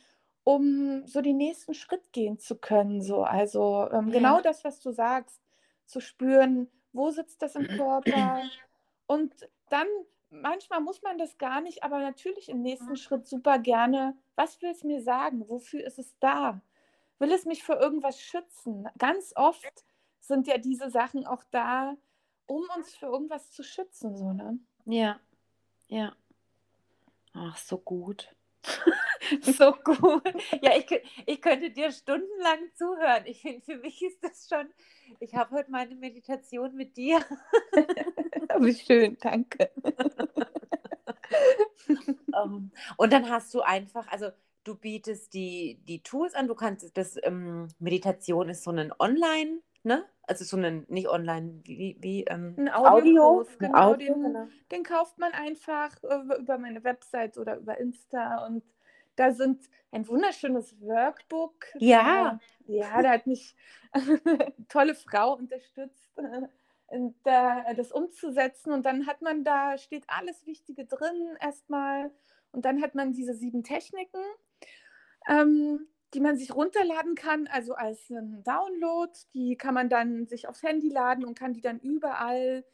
[0.43, 3.01] um so den nächsten Schritt gehen zu können.
[3.01, 3.23] So.
[3.23, 4.13] Also ähm, ja.
[4.13, 5.41] genau das, was du sagst,
[5.85, 8.41] zu spüren, wo sitzt das im Körper?
[9.07, 9.33] Und
[9.69, 9.87] dann,
[10.29, 14.69] manchmal muss man das gar nicht, aber natürlich im nächsten Schritt super gerne, was will
[14.69, 15.47] es mir sagen?
[15.49, 16.61] Wofür ist es da?
[17.19, 18.87] Will es mich für irgendwas schützen?
[18.97, 19.85] Ganz oft
[20.19, 21.95] sind ja diese Sachen auch da,
[22.45, 24.59] um uns für irgendwas zu schützen, so, ne?
[24.85, 25.19] Ja,
[25.87, 26.15] ja.
[27.33, 28.35] Ach, so gut.
[29.41, 30.23] so gut.
[30.61, 30.87] Ja, ich,
[31.25, 33.23] ich könnte dir stundenlang zuhören.
[33.25, 34.67] Ich finde, für mich ist das schon,
[35.19, 37.19] ich habe heute meine Meditation mit dir.
[38.59, 39.71] Wie schön, danke.
[41.87, 44.29] um, ähm, und dann hast du einfach, also
[44.63, 49.61] du bietest die, die Tools an, du kannst das, ähm, Meditation ist so ein Online-
[49.83, 50.05] ne?
[50.29, 54.47] Also so ein, nicht online, wie, wie ähm, ein Audio, genau, Audio den, genau.
[54.71, 58.63] den, kauft man einfach über, über meine Website oder über Insta und
[59.15, 61.65] da sind ein wunderschönes Workbook.
[61.79, 62.39] Ja.
[62.67, 63.55] Da, ja, da hat mich
[63.91, 66.13] eine tolle Frau unterstützt,
[67.23, 72.11] da, das umzusetzen und dann hat man da, steht alles Wichtige drin erstmal
[72.51, 74.21] und dann hat man diese sieben Techniken.
[75.27, 79.11] Ähm, die man sich runterladen kann, also als einen Download.
[79.33, 82.65] Die kann man dann sich aufs Handy laden und kann die dann überall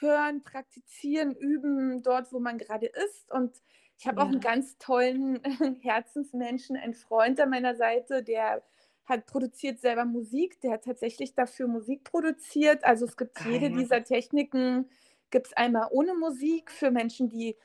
[0.00, 3.30] hören, praktizieren, üben, dort, wo man gerade ist.
[3.32, 3.60] Und
[3.98, 4.22] ich habe ja.
[4.24, 5.40] auch einen ganz tollen
[5.82, 8.62] Herzensmenschen, einen Freund an meiner Seite, der
[9.06, 12.84] hat produziert selber Musik, der hat tatsächlich dafür Musik produziert.
[12.84, 13.52] Also es gibt Geil.
[13.52, 14.88] jede dieser Techniken,
[15.30, 17.56] gibt es einmal ohne Musik für Menschen, die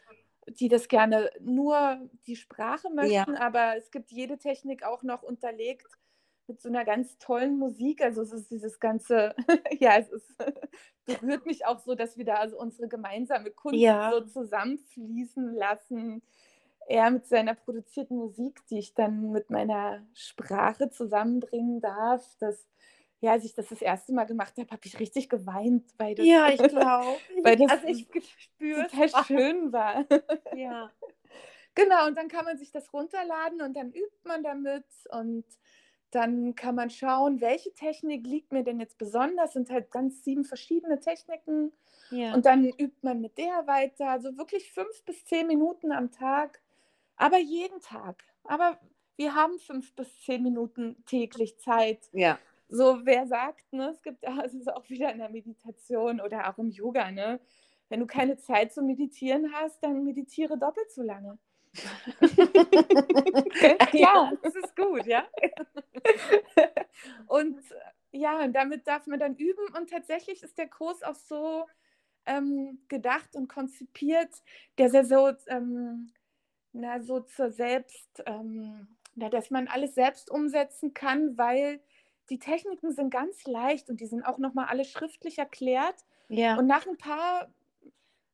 [0.48, 3.40] die das gerne nur die Sprache möchten, ja.
[3.40, 5.88] aber es gibt jede Technik auch noch unterlegt
[6.48, 8.02] mit so einer ganz tollen Musik.
[8.02, 9.36] Also es ist dieses ganze,
[9.80, 10.36] ja, es ist,
[11.06, 14.12] berührt mich auch so, dass wir da also unsere gemeinsame Kunst ja.
[14.12, 16.22] so zusammenfließen lassen.
[16.88, 22.26] Er mit seiner produzierten Musik, die ich dann mit meiner Sprache zusammenbringen darf.
[22.40, 22.68] Das
[23.24, 26.26] ja, als ich das das erste Mal gemacht habe, habe ich richtig geweint, weil das,
[26.26, 28.06] ja, ich glaube, weil das also ich
[28.38, 30.06] spüre total schön war.
[30.56, 30.92] Ja.
[31.76, 35.44] Genau, und dann kann man sich das runterladen und dann übt man damit und
[36.12, 39.54] dann kann man schauen, welche Technik liegt mir denn jetzt besonders.
[39.54, 41.72] Sind halt ganz sieben verschiedene Techniken.
[42.12, 42.36] Ja.
[42.36, 44.10] Und dann übt man mit der weiter.
[44.10, 46.62] Also wirklich fünf bis zehn Minuten am Tag,
[47.16, 48.24] aber jeden Tag.
[48.44, 48.80] Aber
[49.16, 52.02] wir haben fünf bis zehn Minuten täglich Zeit.
[52.12, 52.38] Ja
[52.74, 56.58] so wer sagt, ne, es gibt es ist auch wieder in der Meditation oder auch
[56.58, 57.40] im Yoga, ne?
[57.90, 61.38] Wenn du keine Zeit zum Meditieren hast, dann meditiere doppelt so lange.
[63.94, 65.28] ja, das ist gut, ja.
[67.28, 67.60] und
[68.12, 71.66] ja, damit darf man dann üben und tatsächlich ist der Kurs auch so
[72.26, 74.32] ähm, gedacht und konzipiert,
[74.78, 76.12] dass er so, ähm,
[76.72, 81.80] na, so zur Selbst, ähm, na, dass man alles selbst umsetzen kann, weil
[82.30, 85.96] die Techniken sind ganz leicht und die sind auch nochmal alle schriftlich erklärt.
[86.30, 86.58] Ja.
[86.58, 87.52] Und nach ein paar,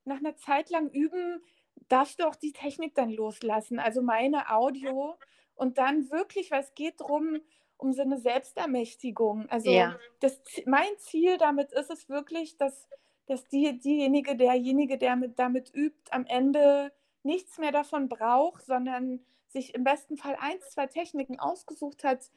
[0.05, 1.41] nach einer Zeit lang üben,
[1.87, 5.17] darfst du auch die Technik dann loslassen, also meine Audio.
[5.55, 7.39] Und dann wirklich, weil es geht darum,
[7.77, 9.49] um so eine Selbstermächtigung.
[9.49, 9.97] Also ja.
[10.19, 12.87] das, mein Ziel damit ist es wirklich, dass,
[13.25, 16.91] dass die, diejenige, derjenige, der mit, damit übt, am Ende
[17.23, 22.29] nichts mehr davon braucht, sondern sich im besten Fall ein, zwei Techniken ausgesucht hat,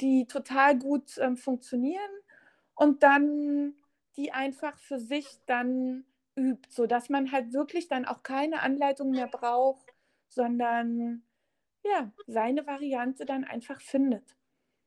[0.00, 2.10] die total gut ähm, funktionieren
[2.74, 3.74] und dann
[4.16, 6.04] die einfach für sich dann
[6.36, 9.94] übt, sodass man halt wirklich dann auch keine Anleitung mehr braucht,
[10.28, 11.22] sondern
[11.84, 14.36] ja, seine Variante dann einfach findet.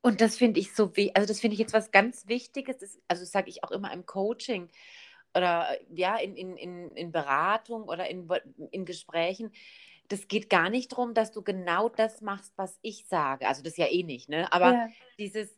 [0.01, 3.25] Und das finde ich so, also das finde ich jetzt was ganz Wichtiges, das, also
[3.25, 4.69] sage ich auch immer im Coaching
[5.35, 8.27] oder ja, in, in, in, in Beratung oder in,
[8.71, 9.51] in Gesprächen,
[10.09, 13.47] das geht gar nicht darum, dass du genau das machst, was ich sage.
[13.47, 14.51] Also das ja eh nicht, ne?
[14.51, 14.87] Aber ja.
[15.17, 15.57] dieses,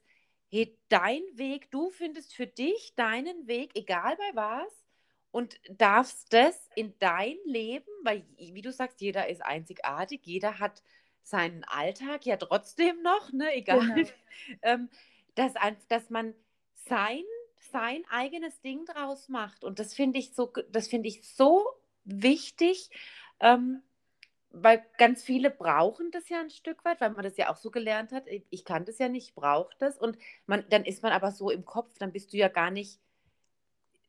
[0.50, 4.86] hey, dein Weg, du findest für dich deinen Weg, egal bei was,
[5.32, 10.84] und darfst das in dein Leben, weil, wie du sagst, jeder ist einzigartig, jeder hat
[11.24, 13.54] seinen Alltag ja trotzdem noch, ne?
[13.56, 13.80] Egal.
[13.80, 14.10] Genau.
[14.64, 14.90] ähm,
[15.36, 15.54] dass,
[15.88, 16.36] dass man
[16.74, 17.24] sein,
[17.72, 19.64] sein eigenes Ding draus macht.
[19.64, 21.66] Und das finde ich so, das finde ich so
[22.04, 22.90] wichtig.
[23.40, 23.82] Ähm,
[24.54, 27.72] weil ganz viele brauchen das ja ein Stück weit, weil man das ja auch so
[27.72, 28.26] gelernt hat.
[28.50, 29.98] Ich kann das ja nicht, ich brauche das.
[29.98, 33.00] Und man, dann ist man aber so im Kopf, dann bist du ja gar nicht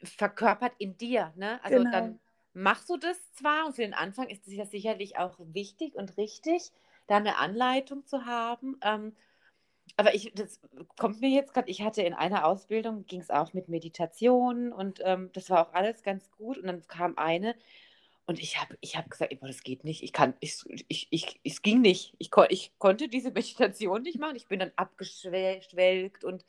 [0.02, 1.32] verkörpert in dir.
[1.36, 1.60] Ne?
[1.62, 1.90] Also genau.
[1.90, 2.20] dann
[2.54, 6.16] machst du das zwar und für den Anfang ist es ja sicherlich auch wichtig und
[6.16, 6.72] richtig,
[7.06, 8.78] da eine Anleitung zu haben.
[8.82, 9.14] Ähm,
[9.96, 10.60] aber ich, das
[10.98, 15.00] kommt mir jetzt gerade, ich hatte in einer Ausbildung, ging es auch mit Meditation und
[15.04, 16.58] ähm, das war auch alles ganz gut.
[16.58, 17.54] Und dann kam eine,
[18.26, 20.02] und ich habe ich hab gesagt, das geht nicht.
[20.02, 22.14] Ich kann, ich, ich, ich, es ging nicht.
[22.18, 24.36] Ich, ich konnte diese Meditation nicht machen.
[24.36, 26.44] Ich bin dann abgeschwelgt und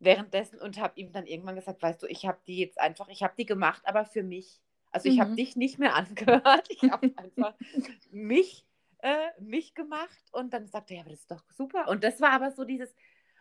[0.00, 3.22] währenddessen und habe ihm dann irgendwann gesagt, weißt du, ich habe die jetzt einfach, ich
[3.22, 4.60] habe die gemacht, aber für mich.
[4.92, 5.36] Also ich habe Mhm.
[5.36, 7.54] dich nicht mehr angehört, ich habe einfach
[8.10, 8.64] mich,
[8.98, 11.88] äh, mich gemacht und dann sagte er, ja, aber das ist doch super.
[11.88, 12.94] Und das war aber so dieses,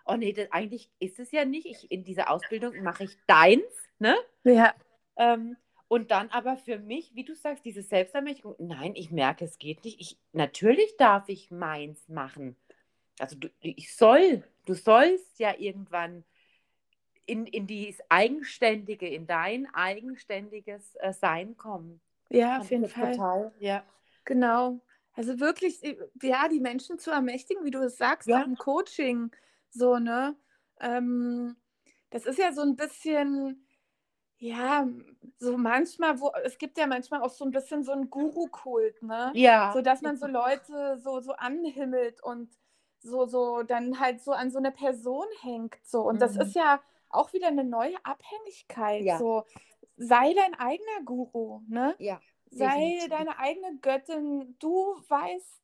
[0.05, 1.65] oh nee, das, eigentlich ist es ja nicht.
[1.67, 3.63] Ich, in dieser Ausbildung mache ich deins,
[3.99, 4.15] ne?
[4.43, 4.73] Ja,
[5.17, 5.57] Ähm,
[5.87, 9.83] und dann aber für mich, wie du sagst, diese Selbstermächtigung, nein, ich merke, es geht
[9.83, 9.99] nicht.
[10.01, 12.55] Ich, natürlich darf ich meins machen.
[13.19, 16.23] Also du, ich soll, du sollst ja irgendwann
[17.25, 21.99] in, in dieses Eigenständige, in dein eigenständiges äh, Sein kommen.
[22.29, 23.11] ja, auf jeden Fall.
[23.15, 23.83] Total, ja.
[24.25, 24.79] Genau.
[25.13, 25.81] Also wirklich,
[26.21, 28.41] ja, die Menschen zu ermächtigen, wie du es sagst, Ja.
[28.41, 29.31] auch im Coaching,
[29.69, 30.35] so, ne?
[30.79, 31.55] Ähm,
[32.11, 33.66] das ist ja so ein bisschen,
[34.39, 34.87] ja,
[35.39, 39.31] so manchmal, wo, es gibt ja manchmal auch so ein bisschen so einen Guru-Kult, ne?
[39.35, 39.71] Ja.
[39.73, 42.49] So, dass man so Leute so, so anhimmelt und
[42.99, 46.01] so, so dann halt so an so eine Person hängt, so.
[46.01, 46.41] Und das Mhm.
[46.41, 49.17] ist ja auch wieder eine neue Abhängigkeit, Ja.
[49.17, 49.45] so.
[49.97, 51.95] Sei dein eigener Guru, ne?
[51.99, 52.19] ja.
[52.49, 53.09] Sei Definitiv.
[53.09, 54.55] deine eigene Göttin.
[54.59, 55.61] Du weißt,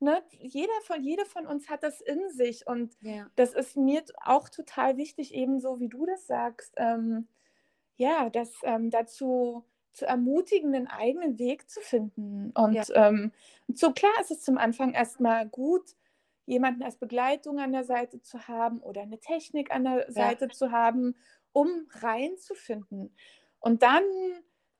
[0.00, 2.66] ne, jeder von, jede von uns hat das in sich.
[2.66, 3.30] Und Ja.
[3.36, 7.28] das ist mir auch total wichtig, ebenso wie du das sagst, ähm,
[8.00, 12.50] ja, das ähm, dazu zu ermutigen, einen eigenen Weg zu finden.
[12.52, 13.08] Und Ja.
[13.08, 13.32] ähm,
[13.74, 15.96] so klar ist es zum Anfang erstmal gut,
[16.46, 20.72] jemanden als Begleitung an der Seite zu haben oder eine Technik an der Seite zu
[20.72, 21.14] haben,
[21.52, 21.68] um
[22.00, 23.14] reinzufinden.
[23.60, 24.02] Und dann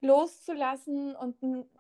[0.01, 1.37] loszulassen und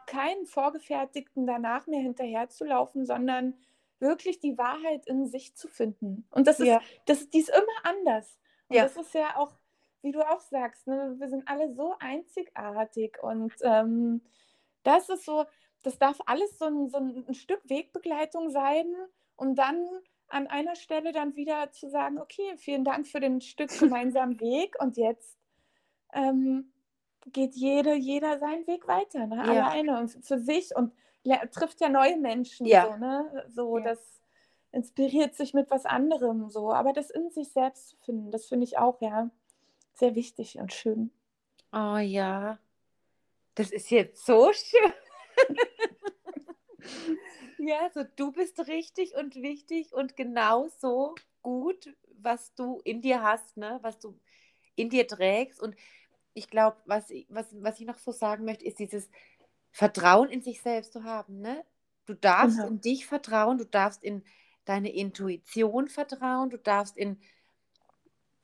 [0.06, 3.54] keinen vorgefertigten danach mehr hinterherzulaufen, sondern
[3.98, 6.26] wirklich die Wahrheit in sich zu finden.
[6.30, 6.80] Und das ist, Ja.
[7.06, 8.38] das, die ist immer anders.
[8.68, 8.84] Und Ja.
[8.84, 9.52] das ist ja auch,
[10.02, 14.22] wie du auch sagst, ne, wir sind alle so einzigartig und ähm,
[14.82, 15.44] das ist so,
[15.82, 18.86] das darf alles so ein, so ein Stück Wegbegleitung sein,
[19.36, 19.86] um dann
[20.28, 24.76] an einer Stelle dann wieder zu sagen, okay, vielen Dank für den Stück gemeinsamen Weg
[24.80, 25.38] und jetzt
[26.12, 26.72] ähm,
[27.26, 29.36] geht jede, jeder seinen Weg weiter, ne?
[29.36, 29.66] Ja.
[29.66, 30.92] alleine und für sich und
[31.52, 32.86] trifft ja neue Menschen, Ja.
[32.86, 33.44] so, ne?
[33.48, 33.84] so Ja.
[33.84, 34.20] das
[34.72, 38.64] inspiriert sich mit was anderem, so, aber das in sich selbst zu finden, das finde
[38.64, 39.30] ich auch, ja,
[40.00, 41.10] sehr wichtig und schön.
[41.72, 42.58] Oh ja.
[43.54, 44.92] Das ist jetzt so schön.
[47.58, 53.56] ja, so du bist richtig und wichtig und genauso gut, was du in dir hast,
[53.56, 53.78] ne?
[53.82, 54.18] was du
[54.76, 55.60] in dir trägst.
[55.60, 55.76] Und
[56.34, 59.10] ich glaube, was, ich- was, was ich noch so sagen möchte, ist dieses
[59.72, 61.40] Vertrauen in sich selbst zu haben.
[61.40, 61.64] Ne?
[62.06, 62.68] Du darfst Genau.
[62.68, 64.24] in dich vertrauen, du darfst in
[64.64, 67.20] deine Intuition vertrauen, du darfst in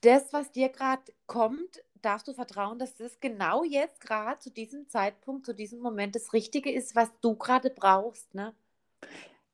[0.02, 4.88] das, was dir gerade kommt, darfst du vertrauen, dass das genau jetzt gerade zu diesem
[4.88, 8.34] Zeitpunkt, zu diesem Moment das Richtige ist, was du gerade brauchst.
[8.34, 8.54] Ne?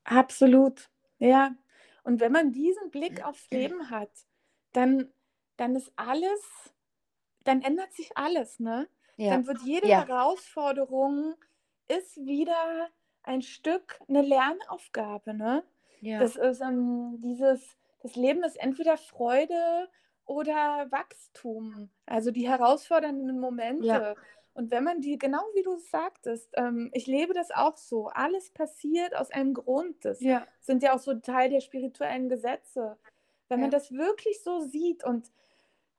[0.03, 0.89] Absolut,
[1.19, 1.55] ja.
[2.03, 4.11] Und wenn man diesen Blick aufs Leben hat,
[4.73, 5.11] dann,
[5.57, 6.41] dann ist alles,
[7.43, 8.89] dann ändert sich alles, ne?
[9.29, 10.05] Dann wird jede Ja.
[10.05, 11.35] Herausforderung
[11.87, 12.89] ist wieder
[13.23, 15.63] ein Stück eine Lernaufgabe, ne?
[16.01, 16.19] ja.
[16.19, 19.89] Das ist ähm, dieses, das Leben ist entweder Freude
[20.25, 24.15] oder Wachstum, also die herausfordernden Momente.
[24.53, 28.07] Und wenn man die, genau wie du es sagtest, ähm, ich lebe das auch so,
[28.09, 30.05] alles passiert aus einem Grund.
[30.05, 30.45] Das ja.
[30.61, 32.97] sind ja auch so Teil der spirituellen Gesetze.
[33.49, 33.77] Wenn man Ja.
[33.77, 35.31] das wirklich so sieht und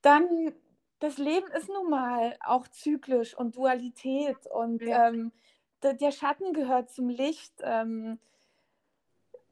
[0.02, 0.54] dann,
[1.00, 5.08] das Leben ist nun mal auch zyklisch und Dualität und Ja.
[5.08, 5.32] ähm,
[5.82, 7.54] der, der Schatten gehört zum Licht.
[7.60, 8.20] Ähm,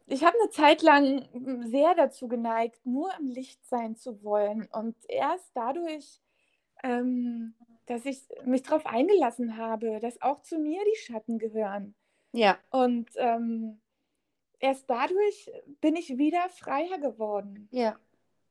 [0.07, 1.29] ich habe eine Zeit lang
[1.71, 4.69] sehr dazu geneigt, nur im Licht sein zu wollen.
[4.73, 6.21] Und erst dadurch,
[6.83, 7.55] ähm,
[7.87, 11.95] dass ich mich darauf eingelassen habe, dass auch zu mir die Schatten gehören.
[12.33, 12.59] ja.
[12.71, 13.81] Und ähm,
[14.59, 15.51] erst dadurch
[15.81, 17.69] bin ich wieder freier geworden.
[17.71, 17.97] ja.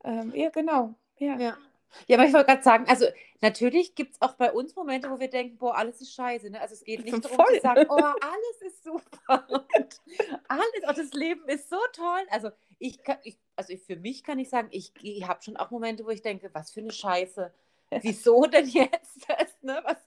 [0.03, 0.95] Ähm, ja, genau.
[1.19, 1.37] Ja.
[1.37, 1.57] Ja.
[2.07, 3.05] Ja, aber ich wollte gerade sagen, also
[3.41, 6.49] natürlich gibt es auch bei uns Momente, wo wir denken, boah, alles ist scheiße.
[6.49, 6.59] Ne?
[6.61, 7.55] Also es geht nicht darum Voll.
[7.55, 10.01] zu sagen, oh, alles ist super und
[10.47, 12.21] alles, oh, das Leben ist so toll.
[12.29, 15.57] Also ich kann, ich, also ich, für mich kann ich sagen, ich, ich habe schon
[15.57, 17.53] auch Momente, wo ich denke, was für eine Scheiße.
[18.01, 19.61] Wieso denn jetzt das?
[19.61, 19.81] Ne?
[19.83, 19.97] Was?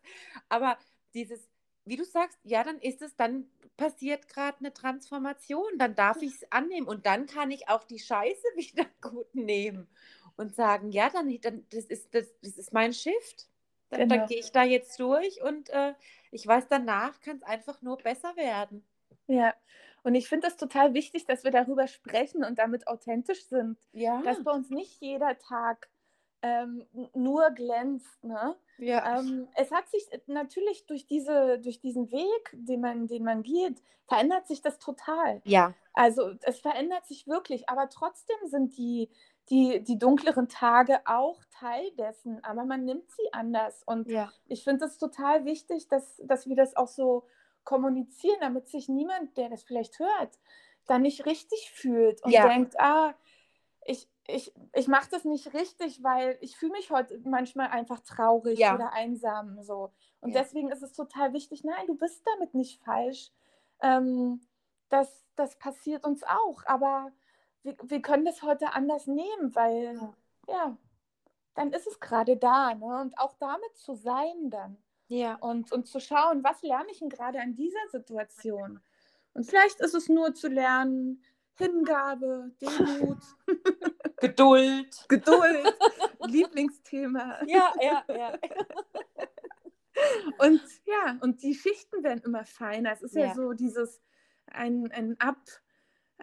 [0.49, 0.79] Aber
[1.13, 1.49] dieses,
[1.85, 6.35] wie du sagst, ja, dann ist es, dann passiert gerade eine Transformation, dann darf ich
[6.35, 9.89] es annehmen und dann kann ich auch die Scheiße wieder gut nehmen
[10.37, 13.49] und sagen, ja, dann, dann das, ist, das, das ist mein Shift.
[13.91, 14.17] Dann, Genau.
[14.17, 15.95] dann gehe ich da jetzt durch und äh,
[16.31, 18.85] ich weiß, danach kann es einfach nur besser werden.
[19.27, 19.55] Ja.
[20.03, 23.79] Und ich finde es total wichtig, dass wir darüber sprechen und damit authentisch sind.
[23.93, 24.21] Ja.
[24.23, 25.89] Dass bei uns nicht jeder Tag
[26.43, 28.23] ähm, nur glänzt.
[28.23, 28.55] Ne?
[28.79, 29.19] ja.
[29.21, 33.83] Ähm, es hat sich natürlich durch, diese, durch diesen Weg, den man, den man geht,
[34.07, 35.41] verändert sich das total.
[35.45, 35.75] ja.
[35.97, 39.09] Also es verändert sich wirklich, aber trotzdem sind die,
[39.51, 43.83] die, die dunkleren Tage auch Teil dessen, aber man nimmt sie anders.
[43.85, 44.33] Und Ja.
[44.47, 47.27] ich finde es total wichtig, dass, dass wir das auch so
[47.65, 50.39] kommunizieren, damit sich niemand, der das vielleicht hört,
[50.87, 52.49] dann nicht richtig fühlt und Ja.
[52.49, 53.15] denkt, ah,
[53.87, 58.59] ich, ich, ich mache das nicht richtig, weil ich fühle mich heute manchmal einfach traurig
[58.59, 58.75] Ja.
[58.75, 59.63] oder einsam.
[59.63, 59.93] So.
[60.21, 60.41] Und Ja.
[60.41, 63.31] deswegen ist es total wichtig, nein, du bist damit nicht falsch.
[63.83, 64.41] Ähm,
[64.89, 67.13] das, das passiert uns auch, aber
[67.65, 70.15] wir, wir können das heute anders nehmen, weil Ja.
[70.49, 70.77] ja,
[71.55, 72.75] dann ist es gerade da.
[72.75, 73.01] Ne?
[73.01, 74.77] Und auch damit zu sein dann
[75.09, 75.35] Ja.
[75.37, 78.81] und, und zu schauen, was lerne ich denn gerade an dieser Situation.
[79.33, 81.23] Und vielleicht ist es nur zu lernen,
[81.57, 83.19] Hingabe, Demut,
[84.19, 85.05] Geduld.
[85.09, 85.79] Geduld,
[86.25, 87.45] Lieblingsthema.
[87.47, 88.39] Ja, ja, ja.
[90.39, 92.91] Und ja, und die Schichten werden immer feiner.
[92.93, 93.35] Es ist ja, Ja.
[93.35, 94.03] so dieses
[94.47, 95.39] ein, ein, Ab,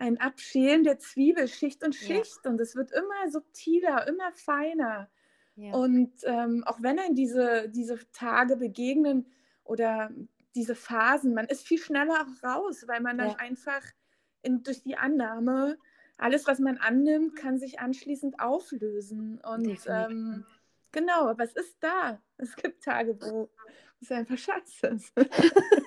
[0.02, 2.08] ein Abschälen der Zwiebel, Schicht und Ja.
[2.08, 2.46] Schicht.
[2.46, 5.10] Und es wird immer subtiler, immer feiner.
[5.56, 5.74] ja.
[5.74, 9.32] Und ähm, auch wenn einem diese, diese Tage begegnen
[9.64, 10.10] oder
[10.56, 13.36] diese Phasen, man ist viel schneller auch raus, weil man dann Ja.
[13.36, 13.84] einfach
[14.42, 15.78] in, durch die Annahme,
[16.18, 19.40] alles, was man annimmt, kann sich anschließend auflösen.
[19.42, 20.46] Und ähm,
[20.92, 22.20] genau, aber es ist da.
[22.38, 23.50] Es gibt Tage, wo
[24.02, 25.14] es einfach scheiße ist.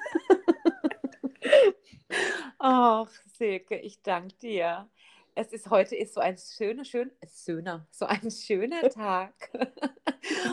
[2.67, 4.89] Ach, Silke, ich danke dir.
[5.35, 7.11] Es ist heute ist so ein schöner, schön,
[7.45, 9.35] schöner, so ein schöner Tag.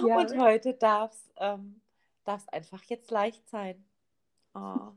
[0.06, 0.18] Ja.
[0.18, 1.80] Und heute darf es ähm,
[2.26, 3.86] darf's einfach jetzt leicht sein.
[4.54, 4.92] Oh.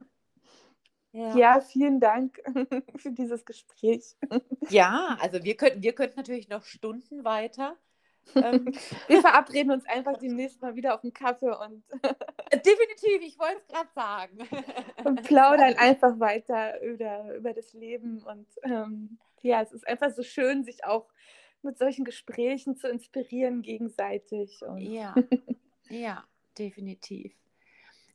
[1.13, 1.37] Ja.
[1.37, 2.43] Ja, vielen Dank
[2.97, 4.17] für dieses Gespräch.
[4.69, 7.77] ja, also wir könnten, wir könnten natürlich noch Stunden weiter.
[8.35, 8.73] Ähm,
[9.07, 11.85] Wir verabreden uns einfach demnächst mal wieder auf einen Kaffee und
[12.53, 14.39] definitiv, ich wollte es gerade sagen.
[15.05, 18.23] und plaudern einfach weiter über, über das Leben.
[18.23, 21.09] Und ähm, ja, es ist einfach so schön, sich auch
[21.63, 24.63] mit solchen Gesprächen zu inspirieren gegenseitig.
[24.63, 25.15] Und Ja,
[25.89, 26.25] ja,
[26.59, 27.33] definitiv.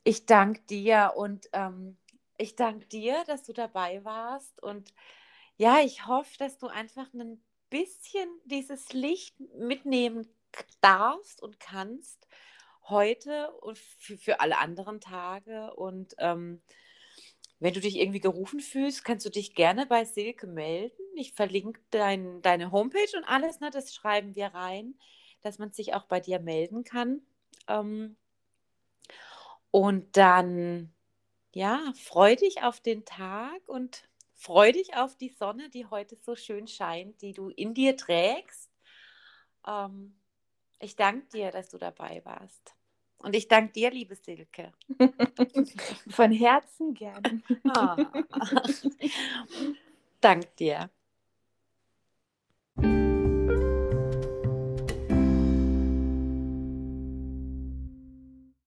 [0.04, 1.96] Ich danke dir und ähm,
[2.38, 4.62] ich danke dir, dass du dabei warst.
[4.62, 4.94] Und
[5.56, 10.28] ja, ich hoffe, dass du einfach ein bisschen dieses Licht mitnehmen
[10.80, 12.26] darfst und kannst
[12.84, 15.72] heute und für, für alle anderen Tage.
[15.74, 16.60] Und ähm,
[17.60, 21.02] wenn du dich irgendwie gerufen fühlst, kannst du dich gerne bei Silke melden.
[21.14, 24.98] Ich verlinke dein, deine Homepage und alles, ne, das schreiben wir rein,
[25.42, 27.22] dass man sich auch bei dir melden kann.
[27.68, 28.16] Ähm,
[29.70, 30.92] und dann,
[31.52, 34.09] ja, freu dich auf den Tag und
[34.40, 38.70] freu dich auf die Sonne, die heute so schön scheint, die du in dir trägst.
[39.66, 40.16] Ähm,
[40.80, 42.74] ich danke dir, dass du dabei warst.
[43.18, 44.72] Und ich danke dir, liebe Silke.
[46.08, 47.42] von Herzen gerne.
[47.68, 47.96] Ah.
[50.22, 50.90] danke dir.